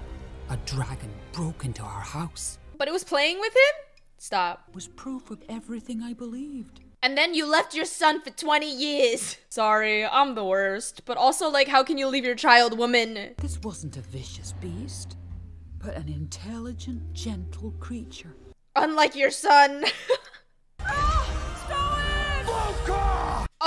a 0.50 0.56
dragon 0.66 1.10
broke 1.32 1.64
into 1.64 1.82
our 1.82 2.00
house. 2.00 2.58
But 2.76 2.88
it 2.88 2.92
was 2.92 3.04
playing 3.04 3.38
with 3.38 3.52
him? 3.52 4.02
Stop. 4.18 4.64
It 4.68 4.74
was 4.74 4.88
proof 4.88 5.30
of 5.30 5.42
everything 5.48 6.02
I 6.02 6.14
believed. 6.14 6.80
And 7.02 7.16
then 7.16 7.34
you 7.34 7.46
left 7.46 7.74
your 7.74 7.84
son 7.84 8.22
for 8.22 8.30
20 8.30 8.68
years. 8.68 9.36
Sorry, 9.50 10.04
I'm 10.04 10.34
the 10.34 10.44
worst. 10.44 11.02
But 11.04 11.16
also, 11.18 11.48
like, 11.48 11.68
how 11.68 11.84
can 11.84 11.98
you 11.98 12.08
leave 12.08 12.24
your 12.24 12.34
child 12.34 12.76
woman? 12.76 13.34
This 13.36 13.60
wasn't 13.62 13.96
a 13.98 14.00
vicious 14.00 14.52
beast, 14.60 15.16
but 15.78 15.94
an 15.94 16.08
intelligent, 16.08 17.12
gentle 17.12 17.72
creature. 17.78 18.34
Unlike 18.74 19.14
your 19.14 19.30
son. 19.30 19.84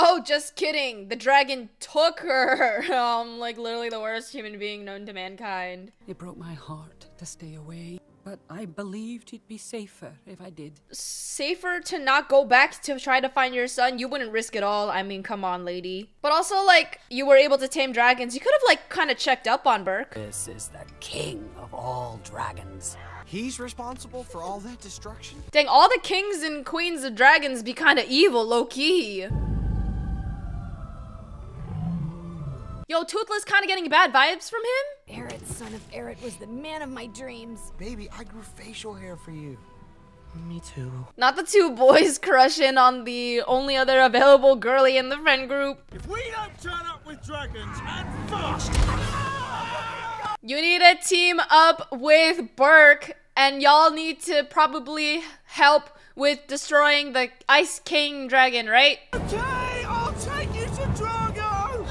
Oh, 0.00 0.22
just 0.24 0.54
kidding. 0.54 1.08
The 1.08 1.16
dragon 1.16 1.70
took 1.80 2.20
her. 2.20 2.84
Um, 2.98 3.38
like 3.38 3.58
literally 3.58 3.88
the 3.88 4.00
worst 4.00 4.32
human 4.32 4.58
being 4.58 4.84
known 4.84 5.06
to 5.06 5.12
mankind. 5.12 5.92
It 6.06 6.18
broke 6.18 6.36
my 6.36 6.54
heart 6.54 7.06
to 7.18 7.26
stay 7.26 7.54
away, 7.54 7.98
but 8.28 8.40
I 8.50 8.66
believed 8.66 9.30
it'd 9.32 9.48
be 9.48 9.56
safer 9.56 10.12
if 10.26 10.38
I 10.38 10.50
did. 10.50 10.80
Safer 10.90 11.80
to 11.80 11.98
not 11.98 12.28
go 12.28 12.44
back 12.44 12.82
to 12.82 13.00
try 13.00 13.20
to 13.20 13.28
find 13.30 13.54
your 13.54 13.66
son. 13.66 13.98
You 13.98 14.06
wouldn't 14.06 14.32
risk 14.32 14.54
it 14.54 14.62
all. 14.62 14.90
I 14.90 15.02
mean, 15.02 15.22
come 15.22 15.44
on, 15.44 15.64
lady. 15.64 16.10
But 16.20 16.32
also, 16.32 16.62
like, 16.62 17.00
you 17.08 17.26
were 17.26 17.36
able 17.36 17.56
to 17.56 17.66
tame 17.66 17.90
dragons. 17.90 18.34
You 18.34 18.40
could 18.40 18.52
have, 18.52 18.66
like, 18.66 18.90
kind 18.90 19.10
of 19.10 19.16
checked 19.16 19.48
up 19.48 19.66
on 19.66 19.82
Berk. 19.82 20.12
This 20.12 20.46
is 20.46 20.68
the 20.68 20.84
king 21.00 21.48
of 21.56 21.72
all 21.72 22.20
dragons. 22.22 22.98
He's 23.24 23.58
responsible 23.58 24.24
for 24.24 24.42
all 24.42 24.60
that 24.60 24.78
destruction? 24.82 25.42
Dang, 25.50 25.66
all 25.66 25.88
the 25.88 26.00
kings 26.02 26.42
and 26.42 26.66
queens 26.66 27.04
of 27.04 27.14
dragons 27.14 27.62
be 27.62 27.72
kind 27.72 27.98
of 27.98 28.04
evil, 28.08 28.44
low 28.44 28.66
Yo, 32.90 33.04
Toothless 33.04 33.44
kind 33.44 33.62
of 33.62 33.68
getting 33.68 33.86
bad 33.90 34.14
vibes 34.14 34.48
from 34.48 34.62
him? 34.62 35.20
Eret, 35.20 35.44
son 35.44 35.74
of 35.74 35.90
Eret, 35.92 36.22
was 36.22 36.36
the 36.36 36.46
man 36.46 36.80
of 36.80 36.88
my 36.88 37.06
dreams. 37.08 37.70
Baby, 37.76 38.08
I 38.16 38.24
grew 38.24 38.40
facial 38.40 38.94
hair 38.94 39.14
for 39.14 39.30
you. 39.30 39.58
Me 40.46 40.58
too. 40.60 40.90
Not 41.18 41.36
the 41.36 41.42
two 41.42 41.72
boys 41.72 42.16
crushing 42.22 42.78
on 42.78 43.04
the 43.04 43.42
only 43.46 43.76
other 43.76 44.00
available 44.00 44.56
girly 44.56 44.96
in 44.96 45.10
the 45.10 45.18
friend 45.18 45.50
group. 45.50 45.80
If 45.94 46.06
we 46.08 46.22
don't 46.30 46.58
turn 46.62 46.86
up 46.86 47.04
with 47.06 47.22
dragons 47.22 47.76
and 47.82 48.30
fast, 48.30 48.72
You 50.40 50.58
need 50.58 50.80
to 50.80 50.96
team 51.06 51.40
up 51.50 51.88
with 51.92 52.56
Berk, 52.56 53.18
and 53.36 53.60
y'all 53.60 53.90
need 53.90 54.22
to 54.22 54.44
probably 54.44 55.22
help 55.44 55.90
with 56.16 56.46
destroying 56.46 57.12
the 57.12 57.28
Ice 57.50 57.80
King 57.80 58.28
dragon, 58.28 58.66
right? 58.66 58.98
okay, 59.14 59.36
I'll 59.86 60.14
take 60.14 60.54
you 60.54 60.64
to 60.64 60.86
Drago. 60.96 61.86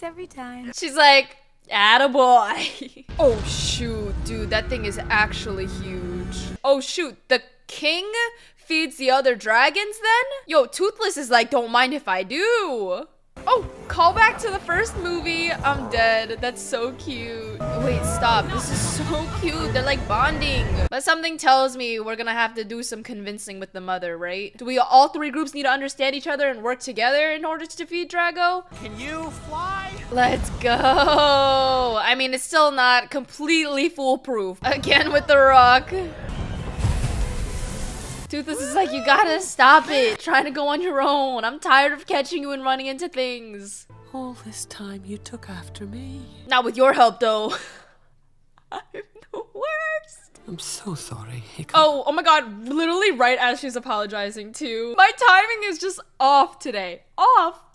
Works 0.00 0.10
every 0.10 0.26
time. 0.26 0.72
She's 0.74 0.96
like, 0.96 1.36
attaboy. 1.70 3.04
oh 3.18 3.40
shoot, 3.42 4.14
dude, 4.24 4.50
that 4.50 4.68
thing 4.68 4.84
is 4.84 4.98
actually 5.10 5.66
huge. 5.66 6.36
Oh 6.64 6.80
shoot, 6.80 7.16
the 7.28 7.42
king 7.66 8.10
feeds 8.56 8.96
the 8.96 9.10
other 9.10 9.34
dragons 9.34 9.98
then? 10.00 10.24
Yo, 10.46 10.66
Toothless 10.66 11.16
is 11.16 11.30
like, 11.30 11.50
don't 11.50 11.70
mind 11.70 11.92
if 11.92 12.08
I 12.08 12.22
do. 12.22 13.06
Oh, 13.46 13.66
call 13.88 14.12
back 14.12 14.38
to 14.38 14.50
the 14.50 14.58
first 14.58 14.96
movie. 14.98 15.52
I'm 15.52 15.90
dead. 15.90 16.38
That's 16.40 16.62
so 16.62 16.92
cute. 16.92 17.58
Wait, 17.82 18.02
stop. 18.04 18.46
This 18.46 18.70
is 18.70 18.78
so 18.78 19.28
cute. 19.40 19.72
They're 19.72 19.82
like 19.82 20.06
bonding. 20.06 20.66
But 20.90 21.02
something 21.02 21.36
tells 21.36 21.76
me 21.76 22.00
we're 22.00 22.16
gonna 22.16 22.32
have 22.32 22.54
to 22.54 22.64
do 22.64 22.82
some 22.82 23.02
convincing 23.02 23.60
with 23.60 23.72
the 23.72 23.80
mother, 23.80 24.16
right? 24.16 24.56
Do 24.56 24.64
we 24.64 24.78
all 24.78 25.08
three 25.08 25.30
groups 25.30 25.54
need 25.54 25.64
to 25.64 25.70
understand 25.70 26.14
each 26.14 26.26
other 26.26 26.48
and 26.48 26.62
work 26.62 26.80
together 26.80 27.30
in 27.32 27.44
order 27.44 27.66
to 27.66 27.76
defeat 27.76 28.10
Drago? 28.10 28.64
Can 28.82 28.98
you 28.98 29.30
fly? 29.48 29.92
Let's 30.12 30.50
go. 30.60 31.98
I 32.00 32.14
mean, 32.14 32.34
it's 32.34 32.44
still 32.44 32.70
not 32.70 33.10
completely 33.10 33.88
foolproof. 33.88 34.58
Again 34.62 35.12
with 35.12 35.26
the 35.26 35.38
rock. 35.38 35.92
Toothless 38.30 38.60
is 38.60 38.76
like, 38.76 38.92
you 38.92 39.04
gotta 39.04 39.40
stop 39.40 39.90
it. 39.90 40.20
Trying 40.20 40.44
to 40.44 40.52
go 40.52 40.68
on 40.68 40.80
your 40.80 41.02
own. 41.02 41.44
I'm 41.44 41.58
tired 41.58 41.90
of 41.90 42.06
catching 42.06 42.42
you 42.42 42.52
and 42.52 42.62
running 42.62 42.86
into 42.86 43.08
things. 43.08 43.88
All 44.14 44.36
this 44.44 44.66
time 44.66 45.02
you 45.04 45.18
took 45.18 45.50
after 45.50 45.84
me. 45.84 46.20
Not 46.46 46.64
with 46.64 46.76
your 46.76 46.92
help, 46.92 47.18
though. 47.18 47.56
I'm 48.72 48.82
the 48.92 49.02
worst. 49.32 50.40
I'm 50.46 50.60
so 50.60 50.94
sorry, 50.94 51.40
Hiccup. 51.40 51.74
Oh, 51.76 52.04
oh 52.06 52.12
my 52.12 52.22
god, 52.22 52.68
literally 52.68 53.10
right 53.10 53.36
as 53.36 53.58
she's 53.58 53.74
apologizing, 53.74 54.52
too. 54.52 54.94
My 54.96 55.10
timing 55.28 55.68
is 55.68 55.80
just 55.80 55.98
off 56.20 56.60
today. 56.60 57.02
Off. 57.18 57.60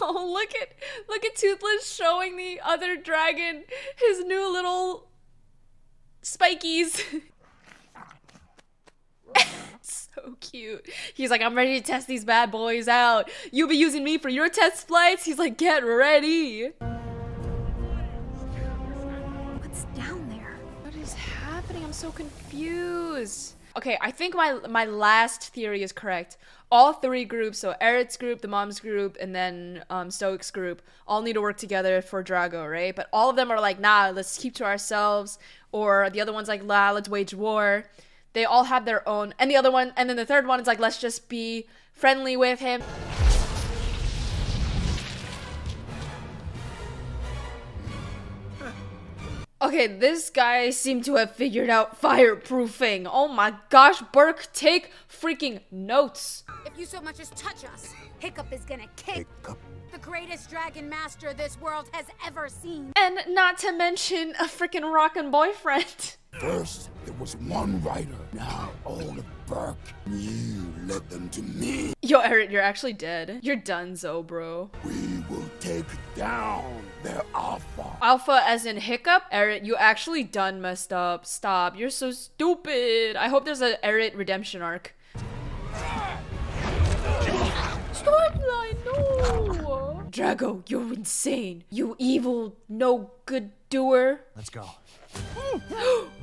Oh, 0.00 0.30
look 0.32 0.54
at 0.54 0.68
look 1.08 1.24
at 1.24 1.34
Toothless 1.34 1.92
showing 1.92 2.36
the 2.36 2.60
other 2.64 2.96
dragon 2.96 3.64
his 3.96 4.20
new 4.20 4.52
little 4.52 5.07
spikies. 6.28 7.02
so 9.82 10.36
cute. 10.40 10.88
He's 11.14 11.30
like, 11.30 11.40
I'm 11.42 11.54
ready 11.54 11.80
to 11.80 11.86
test 11.86 12.06
these 12.06 12.24
bad 12.24 12.50
boys 12.50 12.88
out. 12.88 13.30
You'll 13.52 13.68
be 13.68 13.76
using 13.76 14.04
me 14.04 14.18
for 14.18 14.28
your 14.28 14.48
test 14.48 14.86
flights? 14.86 15.24
He's 15.24 15.38
like, 15.38 15.56
get 15.56 15.84
ready. 15.84 16.70
What's 19.58 19.84
down 19.96 20.28
there? 20.28 20.58
What 20.82 20.94
is 20.96 21.14
happening? 21.14 21.84
I'm 21.84 21.92
so 21.92 22.10
confused. 22.10 23.54
Okay, 23.78 23.96
I 24.00 24.10
think 24.10 24.34
my 24.34 24.54
my 24.68 24.84
last 24.86 25.54
theory 25.54 25.84
is 25.84 25.92
correct. 25.92 26.36
All 26.68 26.92
three 26.94 27.24
groups, 27.24 27.60
so 27.60 27.76
Eret's 27.80 28.16
group, 28.16 28.40
the 28.40 28.48
mom's 28.48 28.80
group, 28.80 29.16
and 29.20 29.32
then 29.32 29.84
um, 29.88 30.10
Stoick's 30.10 30.50
group, 30.50 30.82
all 31.06 31.22
need 31.22 31.34
to 31.34 31.40
work 31.40 31.58
together 31.58 32.02
for 32.02 32.24
Drago, 32.24 32.68
right? 32.68 32.94
But 32.94 33.08
all 33.12 33.30
of 33.30 33.36
them 33.36 33.52
are 33.52 33.60
like, 33.60 33.78
nah, 33.78 34.10
let's 34.12 34.36
keep 34.36 34.56
to 34.56 34.64
ourselves. 34.64 35.38
Or 35.70 36.10
the 36.10 36.20
other 36.20 36.32
one's 36.32 36.48
like, 36.48 36.64
nah, 36.64 36.90
let's 36.90 37.08
wage 37.08 37.34
war. 37.34 37.84
they 38.32 38.44
all 38.44 38.64
have 38.64 38.84
their 38.84 39.08
own. 39.08 39.32
And 39.38 39.48
the 39.48 39.56
other 39.56 39.70
one, 39.70 39.92
and 39.96 40.10
then 40.10 40.16
the 40.16 40.26
third 40.26 40.44
one 40.44 40.58
is 40.58 40.66
like, 40.66 40.80
let's 40.80 41.00
just 41.00 41.28
be 41.28 41.68
friendly 41.92 42.36
with 42.36 42.58
him. 42.58 42.82
Okay, 49.60 49.88
this 49.88 50.30
guy 50.30 50.70
seemed 50.70 51.04
to 51.06 51.16
have 51.16 51.32
figured 51.32 51.68
out 51.68 52.00
fireproofing. 52.00 53.10
Oh 53.10 53.26
my 53.26 53.54
gosh, 53.70 54.00
Berk, 54.12 54.52
take 54.52 54.92
freaking 55.10 55.62
notes. 55.72 56.44
If 56.64 56.78
you 56.78 56.86
so 56.86 57.00
much 57.00 57.18
as 57.18 57.30
touch 57.30 57.64
us, 57.64 57.92
Hiccup 58.20 58.52
is 58.52 58.64
gonna 58.64 58.86
kick 58.94 59.26
the 59.42 59.98
greatest 59.98 60.48
dragon 60.48 60.88
master 60.88 61.34
this 61.34 61.60
world 61.60 61.88
has 61.92 62.06
ever 62.24 62.48
seen. 62.48 62.92
And 62.94 63.18
not 63.28 63.58
to 63.58 63.72
mention 63.72 64.30
a 64.38 64.44
freaking 64.44 64.92
rockin' 64.92 65.32
boyfriend. 65.32 66.16
First, 66.38 66.90
there 67.04 67.14
was 67.14 67.34
one 67.36 67.82
rider. 67.82 68.14
Now, 68.32 68.70
all 68.84 69.00
of 69.00 69.24
Berk, 69.48 69.76
you 70.10 70.74
led 70.86 71.08
them 71.08 71.30
to 71.30 71.40
me. 71.40 71.94
Yo, 72.02 72.20
Eric, 72.20 72.50
you're 72.50 72.60
actually 72.60 72.92
dead. 72.92 73.40
You're 73.42 73.56
done, 73.56 73.96
Zo, 73.96 74.22
bro. 74.22 74.70
We 74.84 75.24
will 75.30 75.48
take 75.58 75.86
down 76.14 76.82
their 77.02 77.22
alpha. 77.34 77.96
Alpha 78.02 78.42
as 78.44 78.66
in 78.66 78.76
hiccup? 78.76 79.22
Eric, 79.32 79.64
you 79.64 79.74
actually 79.76 80.22
done 80.22 80.60
messed 80.60 80.92
up. 80.92 81.24
Stop. 81.24 81.78
You're 81.78 81.88
so 81.88 82.10
stupid. 82.10 83.16
I 83.16 83.28
hope 83.28 83.46
there's 83.46 83.62
a 83.62 83.82
Eric 83.84 84.18
redemption 84.18 84.60
arc. 84.60 84.94
Stormfly, 87.92 88.84
no! 88.84 90.02
Drago, 90.10 90.62
you're 90.68 90.92
insane. 90.92 91.64
You 91.70 91.96
evil, 91.98 92.56
no 92.68 93.12
good 93.24 93.52
doer. 93.70 94.20
Let's 94.36 94.50
go. 94.50 94.68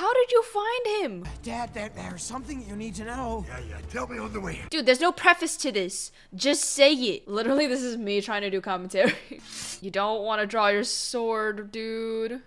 no! 0.00 0.06
How 0.06 0.14
did 0.14 0.32
you 0.32 0.42
find 0.42 1.02
him? 1.02 1.24
Dad, 1.42 1.74
there, 1.74 1.90
there's 1.94 2.22
something 2.22 2.64
you 2.68 2.76
need 2.76 2.94
to 2.96 3.04
know. 3.04 3.44
Yeah, 3.48 3.60
yeah, 3.70 3.76
tell 3.90 4.06
me 4.06 4.18
on 4.18 4.32
the 4.32 4.40
way. 4.40 4.60
Dude, 4.70 4.86
there's 4.86 5.00
no 5.00 5.12
preface 5.12 5.56
to 5.58 5.72
this. 5.72 6.12
Just 6.34 6.64
say 6.64 6.92
it. 6.92 7.28
Literally, 7.28 7.66
this 7.66 7.82
is 7.82 7.96
me 7.96 8.20
trying 8.20 8.42
to 8.42 8.50
do 8.50 8.60
commentary. 8.60 9.14
you 9.80 9.90
don't 9.90 10.22
want 10.22 10.40
to 10.40 10.46
draw 10.46 10.68
your 10.68 10.84
sword, 10.84 11.72
dude. 11.72 12.40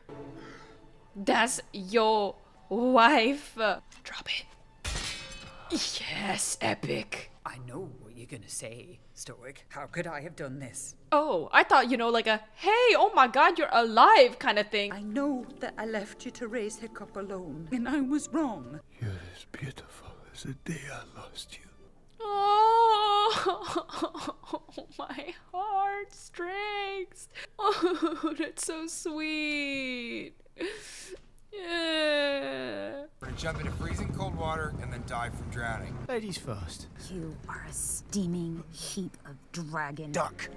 That's 1.16 1.62
your 1.72 2.36
wife. 2.70 3.54
Drop 3.56 4.28
it. 4.28 4.46
Yes, 5.72 6.58
epic. 6.62 7.33
I 7.54 7.60
know 7.68 7.92
what 8.02 8.18
you're 8.18 8.26
gonna 8.26 8.50
say, 8.50 9.00
Stoick. 9.16 9.58
How 9.70 9.86
could 9.86 10.08
I 10.08 10.22
have 10.22 10.36
done 10.36 10.58
this? 10.58 10.96
Oh, 11.12 11.50
I 11.52 11.64
thought, 11.64 11.92
you 11.92 11.98
know, 11.98 12.10
like 12.10 12.26
a, 12.26 12.42
hey, 12.56 12.96
oh 12.96 13.12
my 13.14 13.28
god, 13.28 13.60
you're 13.60 13.70
alive 13.72 14.40
kind 14.40 14.58
of 14.58 14.72
thing. 14.72 14.92
I 14.92 15.02
know 15.02 15.46
that 15.60 15.76
I 15.78 15.86
left 15.86 16.26
you 16.26 16.32
to 16.32 16.48
raise 16.48 16.78
Hiccup 16.78 17.16
alone, 17.16 17.68
and 17.72 17.88
I 17.88 18.02
was 18.02 18.28
wrong. 18.34 18.80
You're 19.00 19.12
as 19.36 19.46
beautiful 19.52 20.10
as 20.34 20.44
the 20.44 20.56
day 20.66 20.82
I 20.92 21.04
lost 21.20 21.60
you. 21.60 21.70
Oh, 22.22 23.84
oh 24.54 24.88
my 24.98 25.34
heartstrings. 25.52 27.30
Oh, 27.60 28.34
that's 28.38 28.66
so 28.66 28.88
sweet. 28.88 30.34
Yeah. 31.54 33.04
We're 33.20 33.28
gonna 33.28 33.38
jump 33.38 33.60
into 33.60 33.72
freezing 33.74 34.14
cold 34.14 34.36
water 34.36 34.74
and 34.82 34.92
then 34.92 35.04
die 35.08 35.30
from 35.30 35.50
drowning. 35.50 35.96
Ladies 36.10 36.38
first. 36.38 36.88
You 37.12 37.36
are 37.48 37.66
a 37.70 37.74
steaming 37.74 38.64
heap 38.72 39.16
of 39.26 39.36
dragon. 39.52 40.12
Duck. 40.12 40.50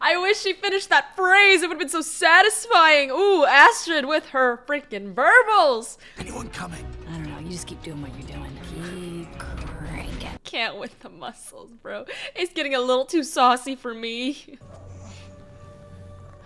I 0.00 0.16
wish 0.20 0.40
she 0.40 0.52
finished 0.54 0.88
that 0.90 1.14
phrase. 1.16 1.62
It 1.62 1.68
would 1.68 1.74
have 1.74 1.78
been 1.78 1.88
so 1.88 2.00
satisfying. 2.02 3.10
Ooh, 3.10 3.44
Astrid 3.46 4.04
with 4.06 4.26
her 4.30 4.62
freaking 4.66 5.14
verbals. 5.14 5.98
Anyone 6.18 6.48
coming? 6.50 6.84
I 7.08 7.12
don't 7.12 7.30
know. 7.30 7.38
You 7.38 7.50
just 7.50 7.66
keep 7.66 7.82
doing 7.82 8.02
what 8.02 8.10
you're 8.18 8.36
doing. 8.36 8.50
Keep 8.74 9.38
cranking. 9.38 10.30
Can't 10.44 10.76
with 10.78 10.98
the 11.00 11.08
muscles, 11.08 11.70
bro. 11.82 12.04
It's 12.34 12.52
getting 12.52 12.74
a 12.74 12.80
little 12.80 13.04
too 13.04 13.22
saucy 13.22 13.76
for 13.76 13.94
me. 13.94 14.58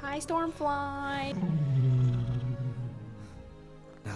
Hi, 0.02 0.18
Stormfly. 0.18 1.36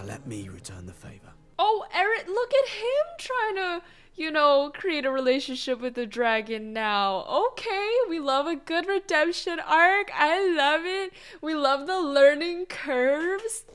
Let 0.05 0.27
me 0.27 0.49
return 0.49 0.85
the 0.85 0.93
favor. 0.93 1.33
Oh, 1.57 1.85
Eric, 1.93 2.27
look 2.27 2.51
at 2.53 2.69
him 2.69 3.05
trying 3.17 3.55
to, 3.55 3.81
you 4.15 4.29
know, 4.29 4.71
create 4.73 5.03
a 5.05 5.11
relationship 5.11 5.81
with 5.81 5.95
the 5.95 6.05
dragon 6.05 6.73
now. 6.73 7.25
Okay, 7.27 7.89
we 8.07 8.19
love 8.19 8.45
a 8.45 8.55
good 8.55 8.87
redemption 8.87 9.59
arc. 9.59 10.11
I 10.13 10.47
love 10.55 10.81
it. 10.85 11.11
We 11.41 11.55
love 11.55 11.87
the 11.87 11.99
learning 11.99 12.67
curves. 12.67 13.65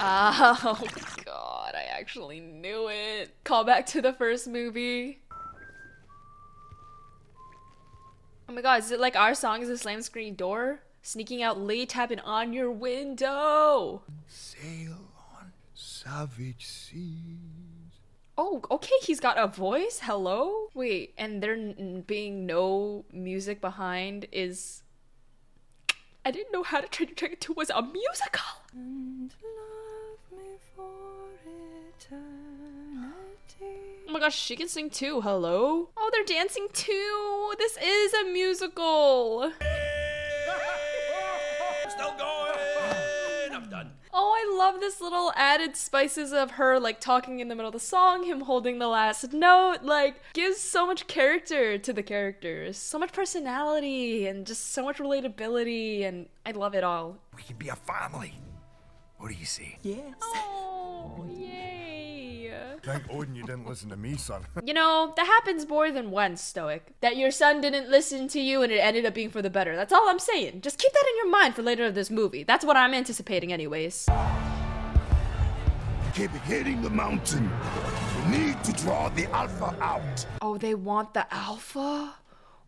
Oh, 0.00 0.82
God, 1.24 1.74
I 1.74 1.84
actually 1.92 2.40
knew 2.40 2.88
it. 2.88 3.30
Call 3.44 3.62
back 3.64 3.86
to 3.86 4.02
the 4.02 4.12
first 4.12 4.48
movie. 4.48 5.20
Oh 8.48 8.52
my 8.52 8.62
god, 8.62 8.80
is 8.80 8.90
it 8.90 8.98
like 8.98 9.14
our 9.14 9.32
song 9.34 9.62
is 9.62 9.68
a 9.68 9.78
slam 9.78 10.02
screen 10.02 10.34
door? 10.34 10.80
Sneaking 11.02 11.42
out 11.42 11.58
late, 11.58 11.88
tapping 11.88 12.20
on 12.20 12.52
your 12.52 12.70
window. 12.70 14.02
Sail 14.28 15.12
on 15.34 15.52
savage 15.74 16.66
seas. 16.66 18.00
Oh, 18.36 18.62
okay, 18.70 18.94
he's 19.02 19.20
got 19.20 19.38
a 19.38 19.46
voice. 19.46 20.00
Hello? 20.02 20.68
Wait, 20.74 21.14
and 21.18 21.42
there 21.42 21.56
being 22.06 22.46
no 22.46 23.04
music 23.12 23.60
behind 23.60 24.26
is. 24.30 24.82
I 26.24 26.30
didn't 26.30 26.52
know 26.52 26.62
How 26.62 26.80
to 26.80 26.88
Train 26.88 27.08
Your 27.08 27.16
Dragon 27.16 27.38
2 27.40 27.54
was 27.54 27.70
a 27.70 27.82
musical! 27.82 28.44
Oh 34.06 34.12
my 34.12 34.20
gosh, 34.20 34.36
she 34.36 34.56
can 34.56 34.68
sing 34.68 34.90
too. 34.90 35.20
Hello? 35.22 35.88
Oh, 35.96 36.10
they're 36.12 36.24
dancing 36.24 36.68
too. 36.72 37.52
This 37.58 37.76
is 37.82 38.12
a 38.12 38.24
musical. 38.24 39.52
Love 44.70 44.80
this 44.80 45.00
little 45.00 45.32
added 45.34 45.74
spices 45.74 46.32
of 46.32 46.52
her 46.52 46.78
like 46.78 47.00
talking 47.00 47.40
in 47.40 47.48
the 47.48 47.56
middle 47.56 47.70
of 47.70 47.72
the 47.72 47.80
song, 47.80 48.22
him 48.22 48.42
holding 48.42 48.78
the 48.78 48.86
last 48.86 49.32
note, 49.32 49.78
like 49.82 50.22
gives 50.32 50.58
so 50.58 50.86
much 50.86 51.08
character 51.08 51.76
to 51.76 51.92
the 51.92 52.04
characters, 52.04 52.78
so 52.78 52.96
much 52.96 53.12
personality 53.12 54.28
and 54.28 54.46
just 54.46 54.70
so 54.70 54.84
much 54.84 54.98
relatability 54.98 56.04
and 56.04 56.28
I 56.46 56.52
love 56.52 56.76
it 56.76 56.84
all. 56.84 57.18
We 57.34 57.42
can 57.42 57.56
be 57.56 57.68
a 57.68 57.74
family. 57.74 58.34
What 59.18 59.32
do 59.32 59.34
you 59.34 59.44
see? 59.44 59.76
Yes. 59.82 60.14
Oh, 60.22 61.26
yay. 61.28 61.80
Thank 62.82 63.10
Odin 63.10 63.34
you 63.34 63.42
didn't 63.42 63.66
listen 63.66 63.90
to 63.90 63.96
me, 63.96 64.16
son. 64.16 64.46
You 64.64 64.74
know, 64.74 65.12
that 65.16 65.26
happens 65.26 65.68
more 65.68 65.90
than 65.90 66.12
once, 66.12 66.40
Stoick. 66.42 66.80
That 67.00 67.16
your 67.16 67.32
son 67.32 67.60
didn't 67.60 67.90
listen 67.90 68.28
to 68.28 68.40
you 68.40 68.62
and 68.62 68.70
it 68.70 68.78
ended 68.78 69.04
up 69.04 69.14
being 69.14 69.30
for 69.30 69.42
the 69.42 69.50
better. 69.50 69.74
That's 69.74 69.92
all 69.92 70.08
I'm 70.08 70.20
saying. 70.20 70.60
Just 70.60 70.78
keep 70.78 70.92
that 70.92 71.04
in 71.10 71.16
your 71.16 71.30
mind 71.30 71.56
for 71.56 71.62
later 71.62 71.84
of 71.84 71.96
this 71.96 72.10
movie. 72.10 72.44
That's 72.44 72.64
what 72.64 72.76
I'm 72.76 72.94
anticipating 72.94 73.52
anyways. 73.52 74.06
Keep 76.20 76.32
hitting 76.42 76.82
the 76.82 76.90
mountain. 76.90 77.50
We 78.28 78.36
need 78.36 78.62
to 78.64 78.72
draw 78.74 79.08
the 79.08 79.24
alpha 79.32 79.74
out. 79.80 80.26
Oh, 80.42 80.58
they 80.58 80.74
want 80.74 81.14
the 81.14 81.24
alpha? 81.32 82.12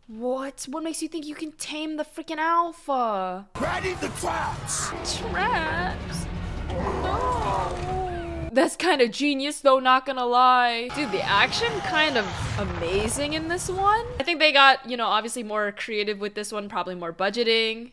What? 0.07 0.65
What 0.71 0.83
makes 0.83 1.03
you 1.03 1.07
think 1.07 1.27
you 1.27 1.35
can 1.35 1.51
tame 1.51 1.97
the 1.97 2.03
freaking 2.03 2.39
alpha? 2.39 3.47
Ready 3.61 3.93
the 3.93 4.07
traps. 4.19 4.89
Traps? 5.19 6.25
No. 6.67 8.49
That's 8.51 8.75
kind 8.75 9.01
of 9.01 9.11
genius, 9.11 9.59
though, 9.59 9.77
not 9.77 10.07
gonna 10.07 10.25
lie. 10.25 10.89
Dude, 10.95 11.11
the 11.11 11.21
action 11.21 11.71
kind 11.81 12.17
of 12.17 12.25
amazing 12.57 13.33
in 13.33 13.49
this 13.49 13.69
one. 13.69 14.03
I 14.19 14.23
think 14.23 14.39
they 14.39 14.51
got, 14.51 14.89
you 14.89 14.97
know, 14.97 15.05
obviously 15.05 15.43
more 15.43 15.71
creative 15.71 16.19
with 16.19 16.33
this 16.33 16.51
one, 16.51 16.69
probably 16.69 16.95
more 16.95 17.13
budgeting. 17.13 17.91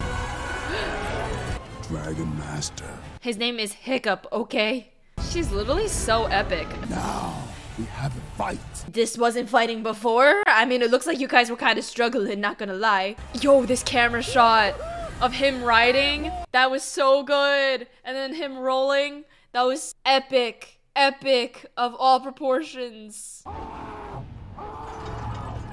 Dragon 1.87 2.39
Master. 2.39 2.99
His 3.21 3.37
name 3.37 3.59
is 3.59 3.75
Hiccup, 3.75 4.27
okay? 4.33 4.93
She's 5.31 5.53
literally 5.53 5.87
so 5.87 6.25
epic. 6.25 6.67
Now 6.91 7.41
we 7.79 7.85
have 7.85 8.17
a 8.17 8.21
fight. 8.37 8.59
This 8.89 9.17
wasn't 9.17 9.49
fighting 9.49 9.85
before. 9.85 10.43
I 10.49 10.65
mean, 10.65 10.83
it 10.83 10.91
looks 10.91 11.07
like 11.07 11.21
you 11.21 11.29
guys 11.29 11.49
were 11.49 11.57
kind 11.57 11.79
of 11.79 11.85
struggling, 11.85 12.41
not 12.41 12.59
gonna 12.59 12.75
lie. 12.75 13.15
Yo, 13.41 13.65
this 13.65 13.85
camera 13.85 14.25
shot 14.25 14.75
of 15.21 15.33
him 15.33 15.63
riding, 15.63 16.33
that 16.51 16.69
was 16.69 16.83
so 16.83 17.23
good. 17.23 17.87
And 18.05 18.17
then 18.17 18.35
him 18.35 18.59
rolling, 18.59 19.23
that 19.53 19.63
was 19.63 19.95
epic. 20.05 20.81
Epic 20.97 21.67
of 21.77 21.95
all 21.97 22.19
proportions. 22.19 23.45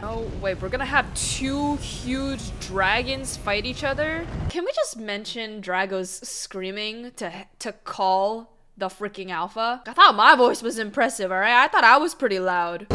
Oh, 0.04 0.30
wait, 0.40 0.62
we're 0.62 0.70
gonna 0.70 0.86
have 0.86 1.12
two 1.16 1.78
huge 1.78 2.58
dragons 2.60 3.36
fight 3.36 3.66
each 3.66 3.84
other? 3.84 4.28
Can 4.50 4.64
we 4.64 4.72
just 4.74 4.98
mention 4.98 5.62
Drago's 5.62 6.12
screaming 6.12 7.12
to 7.16 7.48
to 7.58 7.72
call 7.72 8.57
the 8.78 8.88
freaking 8.88 9.32
alpha? 9.32 9.82
I 9.86 9.94
thought 9.94 10.16
my 10.16 10.36
voice 10.36 10.62
was 10.62 10.78
impressive, 10.78 11.32
alright? 11.32 11.52
I 11.52 11.68
thought 11.68 11.84
I 11.84 11.98
was 11.98 12.16
pretty 12.16 12.40
loud. 12.40 12.88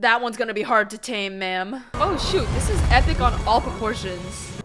That 0.00 0.22
one's 0.22 0.38
gonna 0.38 0.54
be 0.54 0.62
hard 0.62 0.88
to 0.90 0.98
tame, 0.98 1.38
ma'am. 1.38 1.84
Oh 1.92 2.16
shoot, 2.16 2.48
this 2.54 2.70
is 2.70 2.80
epic 2.90 3.20
on 3.20 3.34
all 3.46 3.60
proportions. 3.60 4.62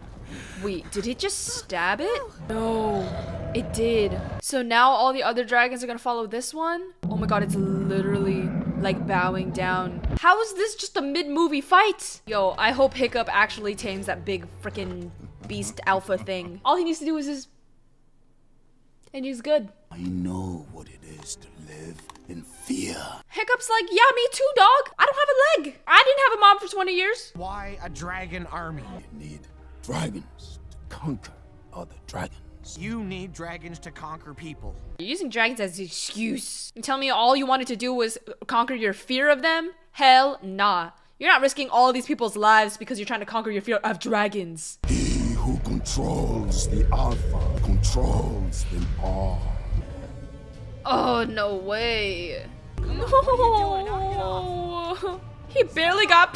Wait, 0.64 0.90
did 0.92 1.08
it 1.08 1.20
just 1.20 1.46
stab 1.46 2.00
it? 2.00 2.22
No, 2.48 3.06
it 3.54 3.74
did. 3.74 4.18
So 4.42 4.62
now 4.62 4.92
all 4.92 5.12
the 5.12 5.24
other 5.24 5.44
dragons 5.44 5.84
are 5.84 5.88
gonna 5.88 6.00
follow 6.00 6.26
this 6.26 6.54
one? 6.54 6.94
Oh 7.10 7.18
my 7.18 7.28
god, 7.28 7.44
it's 7.44 7.56
literally 7.56 8.50
like 8.80 9.06
bowing 9.06 9.52
down. 9.52 10.02
How 10.22 10.40
is 10.42 10.54
this 10.54 10.76
just 10.76 10.96
a 10.96 11.02
mid-movie 11.02 11.60
fight? 11.60 12.22
Yo, 12.28 12.56
I 12.58 12.72
hope 12.72 12.94
Hiccup 12.94 13.28
actually 13.30 13.76
tames 13.76 14.06
that 14.06 14.24
big 14.24 14.48
freaking 14.64 15.12
beast 15.48 15.82
alpha 15.86 16.18
thing. 16.18 16.62
All 16.64 16.78
he 16.78 16.86
needs 16.86 17.00
to 17.00 17.06
do 17.06 17.18
is 17.18 17.26
just... 17.26 17.50
And 19.16 19.24
he's 19.24 19.40
good. 19.40 19.70
I 19.92 20.00
know 20.00 20.68
what 20.74 20.90
it 20.90 21.00
is 21.22 21.38
to 21.38 21.48
live 21.70 22.02
in 22.28 22.42
fear. 22.42 23.02
Hiccup's 23.30 23.70
like, 23.70 23.86
yeah, 23.90 24.04
me 24.14 24.28
too, 24.34 24.50
dog. 24.58 24.94
I 25.00 25.06
don't 25.06 25.16
have 25.16 25.30
a 25.30 25.70
leg. 25.70 25.80
I 25.88 26.04
didn't 26.06 26.20
have 26.28 26.38
a 26.38 26.42
mom 26.42 26.60
for 26.60 26.68
20 26.68 26.94
years. 26.94 27.32
Why 27.34 27.80
a 27.82 27.90
dragon 27.90 28.46
army? 28.48 28.84
You 29.14 29.18
need 29.18 29.40
dragons 29.84 30.60
to 30.70 30.78
conquer 30.90 31.32
other 31.72 31.96
dragons. 32.08 32.78
You 32.78 33.06
need 33.06 33.32
dragons 33.32 33.80
to 33.80 33.92
conquer 33.92 34.34
people. 34.34 34.76
You're 35.00 35.08
using 35.08 35.30
dragons 35.30 35.62
as 35.62 35.80
an 35.80 35.86
excuse. 35.86 36.74
You 36.76 36.82
tell 36.82 36.98
me 36.98 37.10
all 37.10 37.38
you 37.38 37.46
wanted 37.46 37.68
to 37.68 37.78
do 37.78 37.94
was 37.94 38.18
conquer 38.48 38.74
your 38.74 38.92
fear 38.92 39.30
of 39.30 39.42
them? 39.42 39.72
Hell 39.92 40.40
nah. 40.44 40.90
You're 41.20 41.32
not 41.32 41.40
risking 41.40 41.70
all 41.70 41.94
these 41.94 42.06
people's 42.06 42.36
lives 42.36 42.76
because 42.76 43.00
you're 43.00 43.06
trying 43.06 43.22
to 43.22 43.26
conquer 43.26 43.50
your 43.50 43.62
fear 43.62 43.78
of 43.78 43.98
dragons. 44.00 44.78
He 45.46 45.52
who 45.52 45.58
controls 45.60 46.68
the 46.70 46.88
Alpha 46.92 47.62
controls 47.64 48.66
them 48.66 48.88
all. 49.02 49.42
Oh, 50.86 51.24
no 51.24 51.56
way. 51.56 52.46
No. 52.80 53.62
He 55.50 55.64
barely 55.64 56.08
got. 56.08 56.34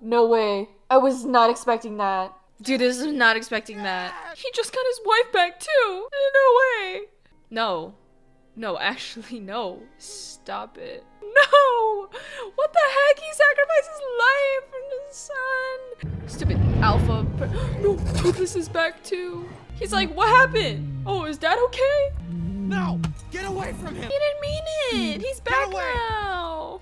No 0.00 0.26
way. 0.26 0.68
I 0.90 0.98
was 0.98 1.24
not 1.24 1.50
expecting 1.50 1.96
that. 1.96 2.32
Dude, 2.62 2.80
this 2.80 2.98
is 2.98 3.12
not 3.12 3.36
expecting 3.36 3.78
that. 3.78 4.14
He 4.36 4.50
just 4.54 4.72
got 4.72 4.84
his 4.86 5.00
wife 5.04 5.32
back 5.32 5.60
too. 5.60 6.08
No 6.34 6.56
way. 6.60 7.00
No. 7.50 7.94
No, 8.56 8.78
actually, 8.80 9.40
no. 9.40 9.82
Stop 9.98 10.78
it. 10.78 11.04
No! 11.22 12.08
What 12.54 12.72
the 12.72 12.78
heck? 12.78 13.18
He 13.18 13.32
sacrificed 13.32 13.90
his 13.92 14.02
life 14.18 14.64
for 14.70 14.80
his 15.08 15.16
son. 15.16 16.28
Stupid 16.28 16.82
alpha. 16.82 17.26
No, 17.80 17.96
Toothless 18.16 18.56
is 18.56 18.68
back 18.68 19.02
too. 19.02 19.48
He's 19.78 19.92
like, 19.92 20.14
what 20.14 20.28
happened? 20.28 21.02
Oh, 21.06 21.24
is 21.24 21.38
dad 21.38 21.58
okay? 21.58 22.12
No! 22.30 23.00
Get 23.30 23.44
away 23.44 23.72
from 23.74 23.94
him! 23.94 24.04
He 24.04 24.18
didn't 24.18 24.40
mean 24.40 24.62
it. 24.92 25.20
He's 25.20 25.40
back 25.40 25.70
now. 25.70 26.80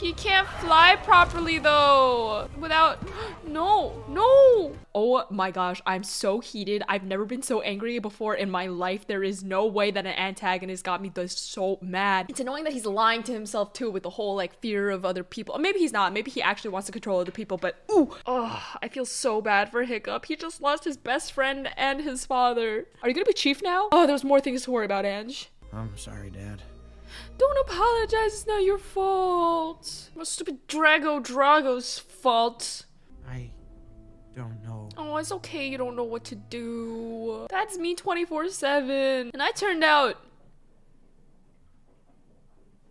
He 0.00 0.14
can't 0.14 0.48
fly 0.48 0.96
properly 1.02 1.58
though. 1.58 2.48
Without 2.58 3.06
no, 3.46 4.02
no. 4.08 4.74
Oh 4.94 5.26
my 5.28 5.50
gosh, 5.50 5.82
I'm 5.84 6.02
so 6.02 6.40
heated. 6.40 6.82
I've 6.88 7.04
never 7.04 7.26
been 7.26 7.42
so 7.42 7.60
angry 7.60 7.98
before 7.98 8.34
in 8.34 8.50
my 8.50 8.66
life. 8.66 9.06
There 9.06 9.22
is 9.22 9.44
no 9.44 9.66
way 9.66 9.90
that 9.90 10.06
an 10.06 10.14
antagonist 10.14 10.84
got 10.84 11.02
me 11.02 11.10
this 11.10 11.36
so 11.36 11.78
mad. 11.82 12.26
It's 12.30 12.40
annoying 12.40 12.64
that 12.64 12.72
he's 12.72 12.86
lying 12.86 13.22
to 13.24 13.32
himself 13.32 13.74
too 13.74 13.90
with 13.90 14.02
the 14.02 14.10
whole 14.10 14.34
like 14.36 14.58
fear 14.60 14.88
of 14.88 15.04
other 15.04 15.22
people. 15.22 15.58
Maybe 15.58 15.80
he's 15.80 15.92
not. 15.92 16.14
Maybe 16.14 16.30
he 16.30 16.40
actually 16.40 16.70
wants 16.70 16.86
to 16.86 16.92
control 16.92 17.20
other 17.20 17.30
people, 17.30 17.58
but 17.58 17.84
ooh, 17.92 18.16
oh, 18.24 18.76
I 18.80 18.88
feel 18.88 19.04
so 19.04 19.42
bad 19.42 19.70
for 19.70 19.82
Hiccup. 19.82 20.24
He 20.24 20.34
just 20.34 20.62
lost 20.62 20.84
his 20.84 20.96
best 20.96 21.32
friend 21.32 21.68
and 21.76 22.00
his 22.00 22.24
father. 22.24 22.86
Are 23.02 23.08
you 23.10 23.14
gonna 23.14 23.26
be 23.26 23.34
chief 23.34 23.60
now? 23.62 23.90
Oh, 23.92 24.06
there's 24.06 24.24
more 24.24 24.40
things 24.40 24.62
to 24.62 24.70
worry 24.70 24.86
about, 24.86 25.04
Ange. 25.04 25.50
I'm 25.74 25.98
sorry, 25.98 26.30
Dad. 26.30 26.62
Don't 27.38 27.58
apologize, 27.68 28.32
it's 28.34 28.46
not 28.46 28.62
your 28.62 28.78
fault. 28.78 30.10
My 30.14 30.24
stupid 30.24 30.66
Drago 30.68 31.22
Drago's 31.22 31.98
fault. 31.98 32.86
I 33.28 33.50
don't 34.34 34.62
know. 34.62 34.88
Oh, 34.96 35.16
it's 35.16 35.32
okay, 35.32 35.66
you 35.68 35.78
don't 35.78 35.96
know 35.96 36.04
what 36.04 36.24
to 36.24 36.34
do. 36.34 37.46
That's 37.50 37.78
me 37.78 37.94
24 37.94 38.48
7. 38.48 39.30
And 39.32 39.42
I 39.42 39.50
turned 39.52 39.84
out. 39.84 40.16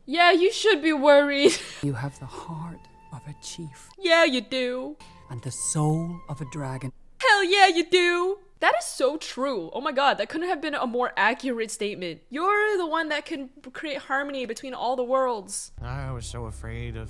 Yeah, 0.05 0.31
you 0.31 0.51
should 0.51 0.81
be 0.81 0.93
worried. 0.93 1.53
You 1.83 1.93
have 1.93 2.19
the 2.19 2.25
heart 2.25 2.79
of 3.13 3.21
a 3.27 3.35
chief 3.43 3.89
yeah, 3.99 4.25
you 4.25 4.41
do. 4.41 4.97
and 5.29 5.41
the 5.43 5.51
soul 5.51 6.19
of 6.29 6.41
a 6.41 6.45
dragon. 6.51 6.91
Hell 7.21 7.43
yeah, 7.43 7.67
you 7.67 7.85
do. 7.85 8.39
That 8.59 8.73
is 8.77 8.85
so 8.85 9.15
true. 9.15 9.69
Oh 9.73 9.79
my 9.79 9.93
god, 9.93 10.17
that 10.17 10.27
couldn't 10.27 10.49
have 10.49 10.61
been 10.61 10.75
a 10.75 10.85
more 10.85 11.13
accurate 11.15 11.71
statement. 11.71 12.21
You're 12.29 12.77
the 12.77 12.87
one 12.87 13.09
that 13.09 13.25
can 13.25 13.49
create 13.71 13.99
harmony 13.99 14.45
between 14.45 14.73
all 14.73 14.95
the 14.95 15.03
worlds. 15.03 15.71
I 15.81 16.11
was 16.11 16.25
so 16.25 16.45
afraid 16.45 16.97
of 16.97 17.09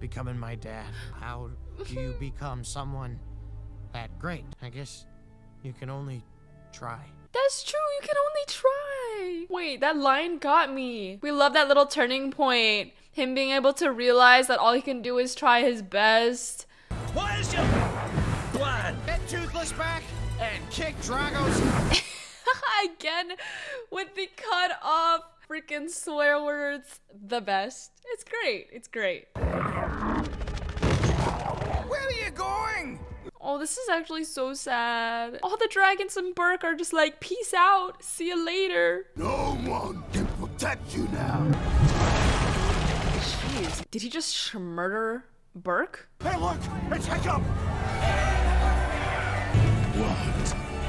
becoming 0.00 0.36
my 0.36 0.56
dad. 0.56 0.86
How 1.20 1.50
do 1.86 1.94
you 1.94 2.16
become 2.20 2.64
someone 2.64 3.20
that 3.92 4.18
great? 4.18 4.44
I 4.62 4.68
guess 4.68 5.06
you 5.62 5.72
can 5.72 5.90
only 5.90 6.24
try. 6.72 6.98
That's 7.32 7.62
true, 7.62 7.78
you 8.00 8.08
can 8.08 8.16
only 8.16 8.46
try. 8.48 9.46
Wait, 9.48 9.80
that 9.80 9.96
line 9.96 10.38
got 10.38 10.72
me. 10.72 11.20
We 11.22 11.30
love 11.30 11.52
that 11.52 11.68
little 11.68 11.86
turning 11.86 12.32
point. 12.32 12.92
Him 13.12 13.34
being 13.34 13.52
able 13.52 13.72
to 13.74 13.92
realize 13.92 14.48
that 14.48 14.58
all 14.58 14.72
he 14.72 14.80
can 14.80 15.02
do 15.02 15.18
is 15.18 15.36
try 15.36 15.60
his 15.60 15.82
best. 15.82 16.66
What 17.12 17.38
is 17.38 17.52
your 17.52 17.62
plan? 18.52 18.96
Get 19.06 19.20
Toothless 19.28 19.72
back 19.72 20.02
and 20.40 20.70
kick 20.70 21.00
Drago's. 21.02 21.60
Again, 22.84 23.32
with 23.90 24.14
the 24.14 24.28
cut 24.36 24.78
off 24.82 25.22
freaking 25.48 25.90
swear 25.90 26.42
words. 26.42 27.00
The 27.28 27.40
best. 27.40 27.92
It's 28.06 28.24
great. 28.24 28.68
It's 28.72 28.88
great. 28.88 29.26
Where 31.88 32.00
are 32.00 32.12
you 32.12 32.30
going? 32.30 33.00
Oh, 33.40 33.58
this 33.58 33.78
is 33.78 33.88
actually 33.88 34.24
so 34.24 34.54
sad. 34.54 35.38
All 35.42 35.56
the 35.56 35.68
dragons 35.70 36.16
and 36.16 36.34
Berk 36.34 36.64
are 36.64 36.74
just 36.74 36.92
like, 36.92 37.20
peace 37.20 37.54
out. 37.54 38.02
See 38.02 38.28
you 38.28 38.44
later. 38.44 39.06
No 39.16 39.56
one 39.64 40.02
can 40.12 40.26
protect 40.26 40.94
you 40.94 41.08
now. 41.12 41.46
Jeez. 43.18 43.84
Did 43.90 44.02
he 44.02 44.08
just 44.08 44.54
murder 44.54 45.24
Berk? 45.54 46.08
Hey, 46.22 46.36
look! 46.38 46.58
It's 46.90 47.06
Hiccup! 47.06 47.42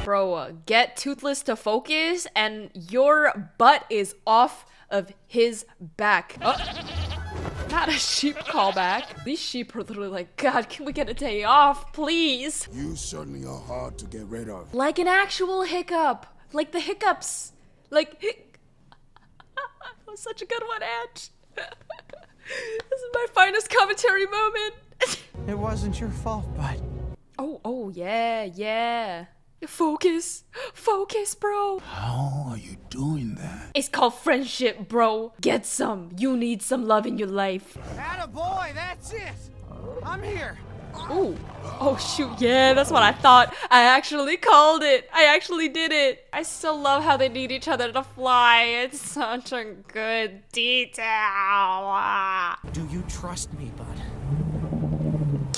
What? 0.02 0.06
Bro, 0.06 0.58
get 0.66 0.98
Toothless 0.98 1.44
to 1.44 1.56
focus 1.56 2.26
and 2.36 2.72
your 2.74 3.52
butt 3.60 3.86
is 3.92 4.16
off 4.26 4.66
of 4.90 5.14
his 5.28 5.66
back. 5.80 6.38
Uh, 6.42 6.58
not 7.70 7.88
a 7.88 7.92
sheep 7.94 8.36
callback. 8.38 9.24
These 9.24 9.40
sheep 9.40 9.76
are 9.76 9.84
literally 9.84 10.10
like, 10.10 10.36
God, 10.38 10.70
can 10.70 10.86
we 10.86 10.92
get 10.92 11.08
a 11.08 11.14
day 11.14 11.44
off, 11.44 11.94
please? 11.94 12.68
You 12.74 12.96
certainly 12.96 13.46
are 13.48 13.60
hard 13.60 14.00
to 14.00 14.06
get 14.06 14.26
rid 14.26 14.50
of. 14.50 14.74
Like 14.74 14.98
an 14.98 15.08
actual 15.08 15.62
hiccup. 15.64 16.26
Like 16.52 16.72
the 16.72 16.80
hiccups. 16.80 17.54
Like, 17.92 18.20
hic- 18.20 18.60
that 19.56 20.08
was 20.08 20.20
such 20.20 20.42
a 20.42 20.46
good 20.46 20.64
one, 20.68 20.82
Ange. 20.82 21.30
this 21.56 23.00
is 23.00 23.10
my 23.14 23.26
finest 23.34 23.70
commentary 23.70 24.26
moment. 24.26 24.74
it 25.48 25.58
wasn't 25.58 26.00
your 26.00 26.10
fault, 26.10 26.46
bud. 26.58 26.82
oh, 27.38 27.62
oh, 27.64 27.90
yeah, 27.90 28.46
yeah. 28.46 29.26
Focus. 29.68 30.44
Focus, 30.74 31.36
bro. 31.36 31.80
How 31.80 32.46
are 32.50 32.58
you 32.58 32.78
doing 32.90 33.36
that? 33.36 33.72
It's 33.74 33.90
called 33.90 34.16
friendship, 34.16 34.90
bro. 34.90 35.34
Get 35.40 35.66
some. 35.66 36.10
You 36.18 36.36
need 36.36 36.62
some 36.62 36.86
love 36.86 37.06
in 37.06 37.18
your 37.18 37.28
life. 37.28 37.78
boy, 38.34 38.72
that's 38.74 39.14
it. 39.14 39.34
I'm 40.04 40.24
here. 40.24 40.58
Ooh. 41.12 41.38
Oh 41.80 41.98
shoot, 41.98 42.40
yeah, 42.40 42.74
that's 42.74 42.92
what 42.92 43.04
I 43.04 43.12
thought. 43.12 43.56
I 43.70 43.84
actually 43.84 44.38
called 44.38 44.84
it. 44.84 45.10
I 45.14 45.26
actually 45.26 45.70
did 45.70 45.92
it. 45.92 46.28
I 46.34 46.44
still 46.44 46.80
love 46.80 47.04
how 47.04 47.18
they 47.18 47.30
need 47.30 47.52
each 47.52 47.68
other 47.68 47.92
to 47.92 48.04
fly. 48.04 48.64
It's 48.84 49.00
such 49.00 49.52
a 49.52 49.76
good 49.88 50.42
detail. 50.52 51.08
Do 52.74 52.88
you 52.92 53.04
trust 53.08 53.54
me, 53.54 53.72
bud? 53.78 53.88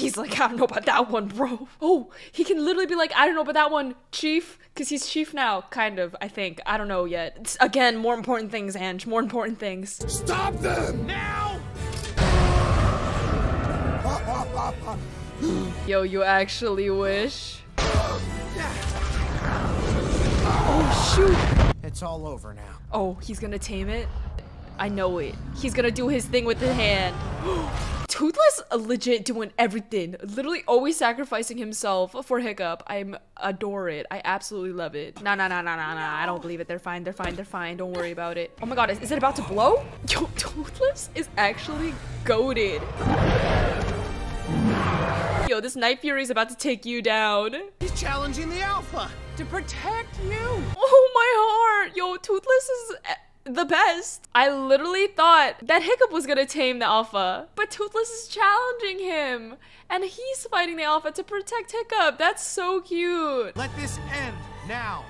He's 0.04 0.18
like, 0.18 0.38
I 0.38 0.50
don't 0.50 0.58
know 0.58 0.66
about 0.66 0.86
that 0.86 1.10
one, 1.10 1.28
bro. 1.28 1.70
Oh, 1.82 2.12
he 2.30 2.44
can 2.44 2.58
literally 2.58 2.88
be 2.88 2.94
like, 2.94 3.14
I 3.16 3.26
don't 3.26 3.36
know 3.36 3.42
about 3.42 3.54
that 3.54 3.72
one, 3.72 3.96
chief, 4.12 4.60
because 4.74 4.90
he's 4.90 5.08
chief 5.08 5.34
now, 5.34 5.62
kind 5.70 5.98
of, 5.98 6.14
I 6.20 6.28
think. 6.28 6.60
I 6.66 6.78
don't 6.78 6.90
know 6.90 7.06
yet. 7.06 7.38
It's, 7.40 7.56
again, 7.62 7.96
more 7.96 8.14
important 8.14 8.52
things, 8.52 8.76
Ange, 8.76 9.08
more 9.08 9.22
important 9.22 9.60
things. 9.60 10.04
Stop 10.14 10.56
them! 10.56 11.08
Now! 11.08 11.58
Yo, 15.88 16.02
you 16.02 16.22
actually 16.22 16.90
wish? 16.90 17.62
Oh, 20.66 21.16
shoot. 21.16 21.74
It's 21.82 22.04
all 22.04 22.28
over 22.28 22.54
now. 22.54 22.62
Oh, 22.92 23.14
he's 23.22 23.40
gonna 23.40 23.58
tame 23.58 23.88
it? 23.88 24.10
I 24.78 24.90
know 24.90 25.20
it. 25.20 25.36
He's 25.56 25.74
gonna 25.74 25.92
do 25.92 26.10
his 26.10 26.26
thing 26.26 26.44
with 26.44 26.60
the 26.60 26.74
hand. 26.74 27.16
Toothless 28.14 28.62
legit 28.78 29.26
doing 29.26 29.52
everything. 29.58 30.16
Literally 30.22 30.64
always 30.68 30.96
sacrificing 30.96 31.58
himself 31.58 32.16
for 32.28 32.40
Hiccup. 32.40 32.84
I 32.86 33.04
adore 33.38 33.90
it. 33.90 34.06
I 34.12 34.22
absolutely 34.24 34.74
love 34.74 34.94
it. 34.94 35.20
Nah, 35.24 35.34
nah, 35.34 35.48
nah, 35.48 35.64
nah, 35.64 35.76
nah, 35.76 35.96
nah. 35.96 36.22
I 36.22 36.28
don't 36.28 36.40
believe 36.40 36.60
it. 36.60 36.68
They're 36.68 36.78
fine. 36.78 37.04
They're 37.04 37.12
fine. 37.12 37.34
They're 37.34 37.44
fine. 37.44 37.78
Don't 37.78 37.92
worry 37.92 38.12
about 38.12 38.38
it. 38.38 38.56
Oh 38.62 38.68
my 38.68 38.76
god, 38.76 38.92
is, 38.92 39.00
is 39.00 39.12
it 39.12 39.18
about 39.18 39.36
to 39.38 39.42
blow? 39.42 39.84
Yo, 40.12 40.30
Toothless 40.38 41.10
is 41.16 41.28
actually 41.38 41.96
goaded. 42.24 42.84
Yo, 45.50 45.60
this 45.60 45.76
Night 45.76 46.00
Fury 46.00 46.22
is 46.22 46.30
about 46.30 46.50
to 46.50 46.56
take 46.56 46.86
you 46.86 47.02
down. 47.02 47.56
He's 47.80 48.00
challenging 48.00 48.48
the 48.48 48.62
Alpha 48.62 49.10
to 49.38 49.46
protect 49.46 50.24
you. 50.24 50.64
Oh 50.78 51.12
my 51.16 51.34
heart. 51.36 51.98
Yo, 51.98 52.16
Toothless 52.18 52.70
is 52.70 52.96
the 53.46 53.66
best. 53.66 54.28
I 54.34 54.50
literally 54.50 55.08
thought 55.08 55.56
that 55.62 55.84
Hiccup 55.84 56.12
was 56.12 56.26
gonna 56.26 56.46
tame 56.46 56.80
the 56.80 56.86
Alpha, 56.86 57.48
but 57.56 57.72
Toothless 57.72 58.10
is 58.10 58.28
challenging 58.28 59.00
him. 59.00 59.56
And 59.90 60.04
he's 60.04 60.48
fighting 60.50 60.78
the 60.78 60.84
Alpha 60.84 61.12
to 61.12 61.24
protect 61.24 61.72
Hiccup. 61.72 62.18
That's 62.18 62.46
so 62.46 62.82
cute. 62.82 63.56
Let 63.56 63.76
this 63.76 64.00
end 64.12 64.36
now. 64.68 65.06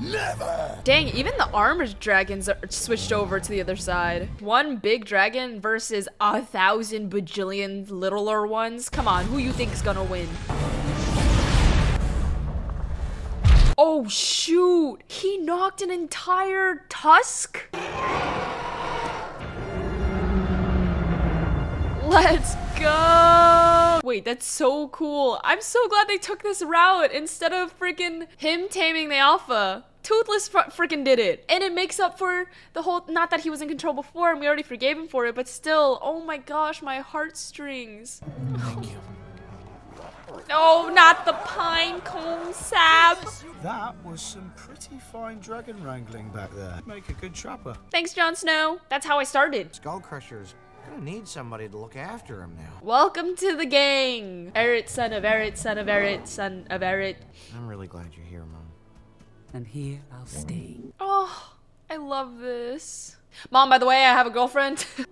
Never! 0.00 0.78
Dang, 0.84 1.08
even 1.08 1.32
the 1.36 1.50
armored 1.50 2.00
dragons 2.00 2.48
are 2.48 2.58
switched 2.68 3.12
over 3.12 3.38
to 3.38 3.48
the 3.48 3.60
other 3.60 3.76
side. 3.76 4.28
One 4.40 4.78
big 4.78 5.04
dragon 5.04 5.60
versus 5.60 6.08
a 6.20 6.42
thousand 6.42 7.10
bajillion 7.10 7.88
littler 7.90 8.46
ones. 8.46 8.88
Come 8.88 9.06
on, 9.06 9.26
who 9.26 9.38
you 9.38 9.52
think 9.52 9.72
is 9.72 9.82
gonna 9.82 10.04
win? 10.04 10.28
Oh 13.78 14.06
shoot! 14.06 14.98
He 15.08 15.38
knocked 15.38 15.80
an 15.80 15.90
entire 15.90 16.84
tusk? 16.88 17.64
Let's 22.04 22.54
go! 22.78 24.00
Wait, 24.04 24.24
that's 24.26 24.44
so 24.44 24.88
cool. 24.88 25.40
I'm 25.42 25.62
so 25.62 25.88
glad 25.88 26.06
they 26.06 26.18
took 26.18 26.42
this 26.42 26.62
route 26.62 27.12
instead 27.12 27.52
of 27.54 27.78
freaking 27.78 28.26
him 28.36 28.68
taming 28.68 29.08
the 29.08 29.16
alpha. 29.16 29.84
Toothless 30.02 30.48
fr- 30.48 30.58
freaking 30.68 31.04
did 31.04 31.18
it. 31.18 31.44
And 31.48 31.64
it 31.64 31.72
makes 31.72 31.98
up 31.98 32.18
for 32.18 32.50
the 32.74 32.82
whole, 32.82 33.04
not 33.08 33.30
that 33.30 33.40
he 33.40 33.50
was 33.50 33.62
in 33.62 33.68
control 33.68 33.94
before 33.94 34.32
and 34.32 34.40
we 34.40 34.46
already 34.46 34.64
forgave 34.64 34.98
him 34.98 35.08
for 35.08 35.24
it, 35.26 35.34
but 35.34 35.48
still, 35.48 35.98
oh 36.02 36.20
my 36.22 36.36
gosh, 36.36 36.82
my 36.82 36.98
heartstrings. 36.98 38.20
Thank 38.58 38.90
you. 38.90 38.98
Oh, 40.50 40.90
not 40.92 41.24
the 41.24 41.32
pine 41.32 42.00
cone 42.00 42.52
sab. 42.52 43.18
That 43.62 43.94
was 44.04 44.20
some 44.20 44.52
pretty 44.56 44.98
fine 45.12 45.38
dragon 45.38 45.82
wrangling 45.84 46.28
back 46.30 46.52
there. 46.54 46.80
Make 46.86 47.08
a 47.08 47.12
good 47.14 47.34
trapper. 47.34 47.76
Thanks, 47.90 48.12
Jon 48.12 48.34
Snow. 48.34 48.80
That's 48.88 49.06
how 49.06 49.18
I 49.18 49.24
started. 49.24 49.74
Skull 49.74 50.00
Crusher's 50.00 50.54
gonna 50.88 51.02
need 51.02 51.28
somebody 51.28 51.68
to 51.68 51.76
look 51.76 51.96
after 51.96 52.42
him 52.42 52.56
now. 52.56 52.72
Welcome 52.82 53.36
to 53.36 53.56
the 53.56 53.66
gang. 53.66 54.52
Eret, 54.54 54.88
son 54.88 55.12
of 55.12 55.24
Eret, 55.24 55.56
son 55.56 55.78
of 55.78 55.86
Eret, 55.86 56.26
son 56.26 56.66
of 56.70 56.80
Eret. 56.80 57.16
I'm 57.54 57.68
really 57.68 57.86
glad 57.86 58.08
you're 58.16 58.26
here, 58.26 58.44
Mom. 58.44 58.66
And 59.54 59.66
here 59.66 60.00
I'll 60.12 60.26
stay. 60.26 60.78
Oh, 60.98 61.52
I 61.88 61.96
love 61.96 62.38
this. 62.38 63.16
Mom, 63.50 63.70
by 63.70 63.78
the 63.78 63.86
way, 63.86 64.04
I 64.04 64.10
have 64.12 64.26
a 64.26 64.30
girlfriend. 64.30 64.84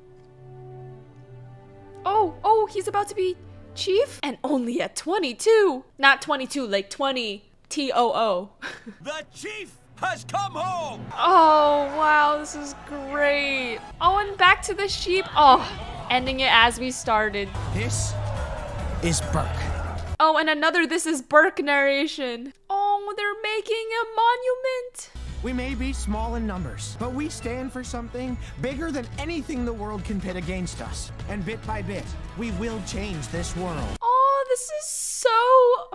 oh, 2.04 2.34
oh, 2.42 2.66
he's 2.72 2.88
about 2.88 3.08
to 3.08 3.14
be 3.14 3.36
chief? 3.74 4.20
And 4.22 4.38
only 4.44 4.80
at 4.80 4.96
22. 4.96 5.84
Not 5.98 6.22
22, 6.22 6.66
like 6.66 6.90
20. 6.90 7.44
T 7.70 7.92
O 7.94 8.12
O. 8.12 8.50
The 9.00 9.24
chief 9.32 9.76
has 10.00 10.24
come 10.24 10.52
home! 10.52 11.06
Oh, 11.12 11.84
wow, 11.96 12.38
this 12.38 12.56
is 12.56 12.74
great. 12.86 13.78
Oh, 14.00 14.18
and 14.18 14.36
back 14.36 14.62
to 14.62 14.74
the 14.74 14.88
sheep. 14.88 15.24
Oh, 15.36 15.62
ending 16.10 16.40
it 16.40 16.50
as 16.50 16.80
we 16.80 16.90
started. 16.90 17.48
This 17.74 18.12
is 19.02 19.20
Berk. 19.32 19.46
Oh, 20.18 20.36
and 20.38 20.50
another 20.50 20.86
This 20.86 21.06
is 21.06 21.22
Berk 21.22 21.62
narration. 21.62 22.52
Oh, 22.68 23.14
they're 23.16 23.40
making 23.42 23.86
a 24.02 24.04
monument. 24.16 25.10
We 25.42 25.54
may 25.54 25.74
be 25.74 25.94
small 25.94 26.34
in 26.34 26.46
numbers, 26.46 26.98
but 27.00 27.14
we 27.14 27.30
stand 27.30 27.72
for 27.72 27.82
something 27.82 28.36
bigger 28.60 28.92
than 28.92 29.06
anything 29.16 29.64
the 29.64 29.72
world 29.72 30.04
can 30.04 30.20
pit 30.20 30.36
against 30.36 30.82
us. 30.82 31.10
And 31.30 31.42
bit 31.46 31.66
by 31.66 31.80
bit, 31.80 32.04
we 32.36 32.50
will 32.52 32.78
change 32.86 33.26
this 33.28 33.56
world. 33.56 33.96
Oh, 34.02 34.44
this 34.50 34.60
is 34.60 34.84
so 34.84 35.30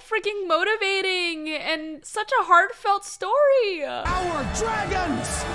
freaking 0.02 0.48
motivating 0.48 1.50
and 1.50 2.04
such 2.04 2.32
a 2.42 2.46
heartfelt 2.46 3.06
story. 3.06 3.86
Our 3.86 4.44
dragons! 4.56 5.46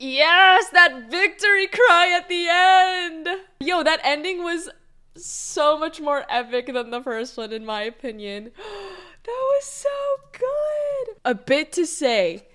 Yes, 0.00 0.68
that 0.70 1.10
victory 1.10 1.66
cry 1.66 2.16
at 2.16 2.28
the 2.28 2.46
end. 2.48 3.28
Yo, 3.58 3.82
that 3.82 3.98
ending 4.04 4.44
was 4.44 4.70
so 5.16 5.76
much 5.76 6.00
more 6.00 6.24
epic 6.28 6.72
than 6.72 6.90
the 6.90 7.02
first 7.02 7.36
one, 7.36 7.52
in 7.52 7.66
my 7.66 7.82
opinion. 7.82 8.52
That 9.22 9.32
was 9.32 9.64
so 9.64 9.90
good. 10.32 11.16
A 11.26 11.34
bit 11.34 11.72
to 11.72 11.84
say 11.84 12.46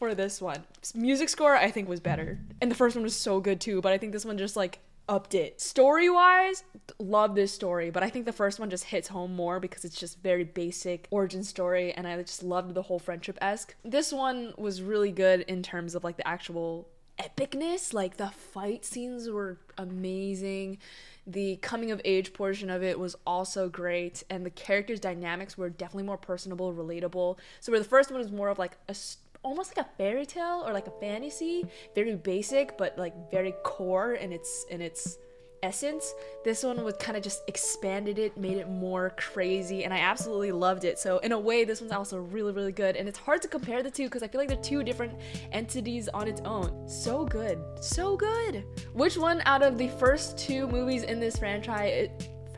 for 0.00 0.14
this 0.14 0.40
one. 0.40 0.64
Music 0.94 1.28
score, 1.28 1.54
I 1.54 1.70
think, 1.70 1.88
was 1.88 2.00
better. 2.00 2.40
And 2.60 2.70
the 2.70 2.74
first 2.74 2.96
one 2.96 3.04
was 3.04 3.14
so 3.14 3.38
good 3.38 3.60
too, 3.60 3.82
but 3.82 3.92
I 3.92 3.98
think 3.98 4.12
this 4.12 4.24
one 4.24 4.38
just 4.38 4.56
like 4.56 4.80
upped 5.10 5.34
it. 5.34 5.60
Story 5.60 6.08
wise, 6.08 6.64
love 6.98 7.34
this 7.34 7.52
story, 7.52 7.90
but 7.90 8.02
I 8.02 8.08
think 8.08 8.24
the 8.24 8.32
first 8.32 8.58
one 8.58 8.70
just 8.70 8.84
hits 8.84 9.08
home 9.08 9.36
more 9.36 9.60
because 9.60 9.84
it's 9.84 10.00
just 10.00 10.22
very 10.22 10.44
basic 10.44 11.06
origin 11.10 11.44
story, 11.44 11.92
and 11.92 12.08
I 12.08 12.16
just 12.22 12.42
loved 12.42 12.74
the 12.74 12.82
whole 12.82 12.98
friendship 12.98 13.36
esque. 13.42 13.76
This 13.84 14.10
one 14.10 14.54
was 14.56 14.80
really 14.80 15.12
good 15.12 15.42
in 15.42 15.62
terms 15.62 15.94
of 15.94 16.02
like 16.02 16.16
the 16.16 16.26
actual 16.26 16.88
epicness. 17.18 17.92
Like 17.92 18.16
the 18.16 18.30
fight 18.30 18.86
scenes 18.86 19.28
were 19.28 19.58
amazing. 19.76 20.78
The 21.26 21.56
coming 21.56 21.90
of 21.90 22.00
age 22.06 22.32
portion 22.32 22.70
of 22.70 22.82
it 22.82 22.98
was 22.98 23.16
also 23.26 23.68
great, 23.68 24.22
and 24.30 24.46
the 24.46 24.50
characters' 24.50 24.98
dynamics 24.98 25.58
were 25.58 25.68
definitely 25.68 26.04
more 26.04 26.16
personable, 26.16 26.72
relatable. 26.72 27.36
So 27.60 27.70
where 27.70 27.78
the 27.78 27.84
first 27.84 28.10
one 28.10 28.18
was 28.18 28.32
more 28.32 28.48
of 28.48 28.58
like 28.58 28.78
a 28.88 28.94
almost 29.42 29.76
like 29.76 29.86
a 29.86 29.88
fairy 29.96 30.26
tale 30.26 30.62
or 30.66 30.72
like 30.72 30.86
a 30.86 30.92
fantasy, 31.00 31.66
very 31.94 32.14
basic 32.16 32.76
but 32.76 32.96
like 32.98 33.14
very 33.30 33.54
core 33.64 34.14
in 34.14 34.32
its 34.32 34.66
in 34.70 34.80
its 34.80 35.18
essence. 35.62 36.14
This 36.44 36.62
one 36.62 36.82
was 36.84 36.94
kind 36.96 37.16
of 37.16 37.22
just 37.22 37.42
expanded 37.48 38.18
it, 38.18 38.36
made 38.36 38.56
it 38.56 38.68
more 38.68 39.14
crazy, 39.16 39.84
and 39.84 39.92
I 39.92 39.98
absolutely 39.98 40.52
loved 40.52 40.84
it. 40.84 40.98
So 40.98 41.18
in 41.18 41.32
a 41.32 41.38
way, 41.38 41.64
this 41.64 41.80
one's 41.80 41.92
also 41.92 42.18
really, 42.18 42.52
really 42.52 42.72
good. 42.72 42.96
And 42.96 43.08
it's 43.08 43.18
hard 43.18 43.42
to 43.42 43.48
compare 43.48 43.82
the 43.82 43.90
two 43.90 44.04
because 44.04 44.22
I 44.22 44.28
feel 44.28 44.40
like 44.40 44.48
they're 44.48 44.56
two 44.58 44.82
different 44.82 45.18
entities 45.52 46.08
on 46.08 46.28
its 46.28 46.40
own. 46.42 46.88
So 46.88 47.24
good, 47.24 47.62
so 47.80 48.16
good. 48.16 48.64
Which 48.92 49.16
one 49.16 49.42
out 49.44 49.62
of 49.62 49.78
the 49.78 49.88
first 49.88 50.38
two 50.38 50.66
movies 50.68 51.02
in 51.02 51.20
this 51.20 51.36
franchise? 51.36 52.08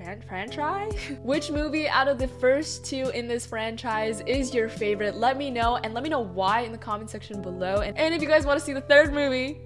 Fran- 0.03 0.23
franchise? 0.23 0.95
Which 1.23 1.51
movie 1.51 1.89
out 1.89 2.09
of 2.09 2.19
the 2.19 2.29
first 2.29 2.85
two 2.85 3.11
in 3.15 3.29
this 3.29 3.47
franchise 3.47 4.21
is 4.27 4.55
your 4.55 4.69
favorite? 4.69 5.15
Let 5.15 5.37
me 5.37 5.51
know 5.51 5.77
and 5.77 5.95
let 5.95 6.03
me 6.03 6.09
know 6.09 6.21
why 6.21 6.61
in 6.61 6.73
the 6.73 6.79
comment 6.79 7.11
section 7.11 7.41
below. 7.41 7.77
And, 7.83 7.97
and 7.97 8.15
if 8.15 8.21
you 8.21 8.29
guys 8.29 8.45
want 8.45 8.59
to 8.59 8.65
see 8.65 8.73
the 8.73 8.81
third 8.81 9.13
movie, 9.13 9.61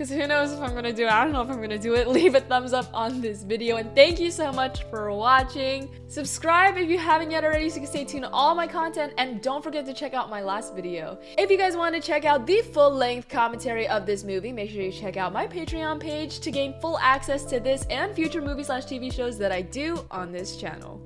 because 0.00 0.16
who 0.16 0.26
knows 0.26 0.50
if 0.50 0.60
I'm 0.60 0.74
gonna 0.74 0.94
do 0.94 1.04
it. 1.04 1.12
I 1.12 1.22
don't 1.22 1.34
know 1.34 1.42
if 1.42 1.50
I'm 1.50 1.60
gonna 1.60 1.76
do 1.76 1.94
it. 1.94 2.08
Leave 2.18 2.34
a 2.34 2.40
thumbs 2.40 2.72
up 2.72 2.88
on 2.94 3.20
this 3.20 3.42
video. 3.42 3.76
And 3.76 3.94
thank 3.94 4.18
you 4.18 4.30
so 4.30 4.50
much 4.50 4.84
for 4.84 5.12
watching. 5.12 5.90
Subscribe 6.08 6.78
if 6.78 6.88
you 6.88 6.96
haven't 6.96 7.30
yet 7.30 7.44
already 7.44 7.68
so 7.68 7.74
you 7.74 7.80
can 7.82 7.90
stay 7.90 8.04
tuned 8.06 8.24
to 8.24 8.30
all 8.30 8.54
my 8.54 8.66
content. 8.66 9.12
And 9.18 9.42
don't 9.42 9.62
forget 9.62 9.84
to 9.84 9.92
check 9.92 10.14
out 10.14 10.30
my 10.30 10.40
last 10.40 10.74
video. 10.74 11.18
If 11.36 11.50
you 11.50 11.58
guys 11.58 11.76
want 11.76 11.94
to 11.96 12.00
check 12.00 12.24
out 12.24 12.46
the 12.46 12.62
full 12.62 12.90
length 12.90 13.28
commentary 13.28 13.86
of 13.88 14.06
this 14.06 14.24
movie, 14.24 14.52
make 14.52 14.70
sure 14.70 14.80
you 14.80 14.90
check 14.90 15.18
out 15.18 15.34
my 15.34 15.46
Patreon 15.46 16.00
page 16.00 16.40
to 16.40 16.50
gain 16.50 16.80
full 16.80 16.98
access 17.00 17.44
to 17.44 17.60
this 17.60 17.84
and 17.90 18.14
future 18.14 18.40
movie 18.40 18.64
slash 18.64 18.86
TV 18.86 19.12
shows 19.12 19.36
that 19.36 19.52
I 19.52 19.60
do 19.60 20.02
on 20.10 20.32
this 20.32 20.56
channel. 20.56 20.98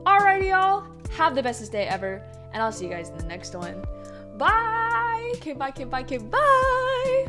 Alrighty, 0.00 0.50
y'all. 0.50 0.86
Have 1.12 1.34
the 1.34 1.42
bestest 1.42 1.72
day 1.72 1.86
ever. 1.86 2.22
And 2.52 2.62
I'll 2.62 2.70
see 2.70 2.84
you 2.84 2.90
guys 2.90 3.08
in 3.08 3.16
the 3.16 3.24
next 3.24 3.54
one. 3.54 3.82
Bye. 4.36 5.32
Okay, 5.36 5.54
bye, 5.54 5.70
okay, 5.70 5.84
bye, 5.84 6.02
okay, 6.02 6.18
bye. 6.18 7.28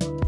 You. 0.00 0.21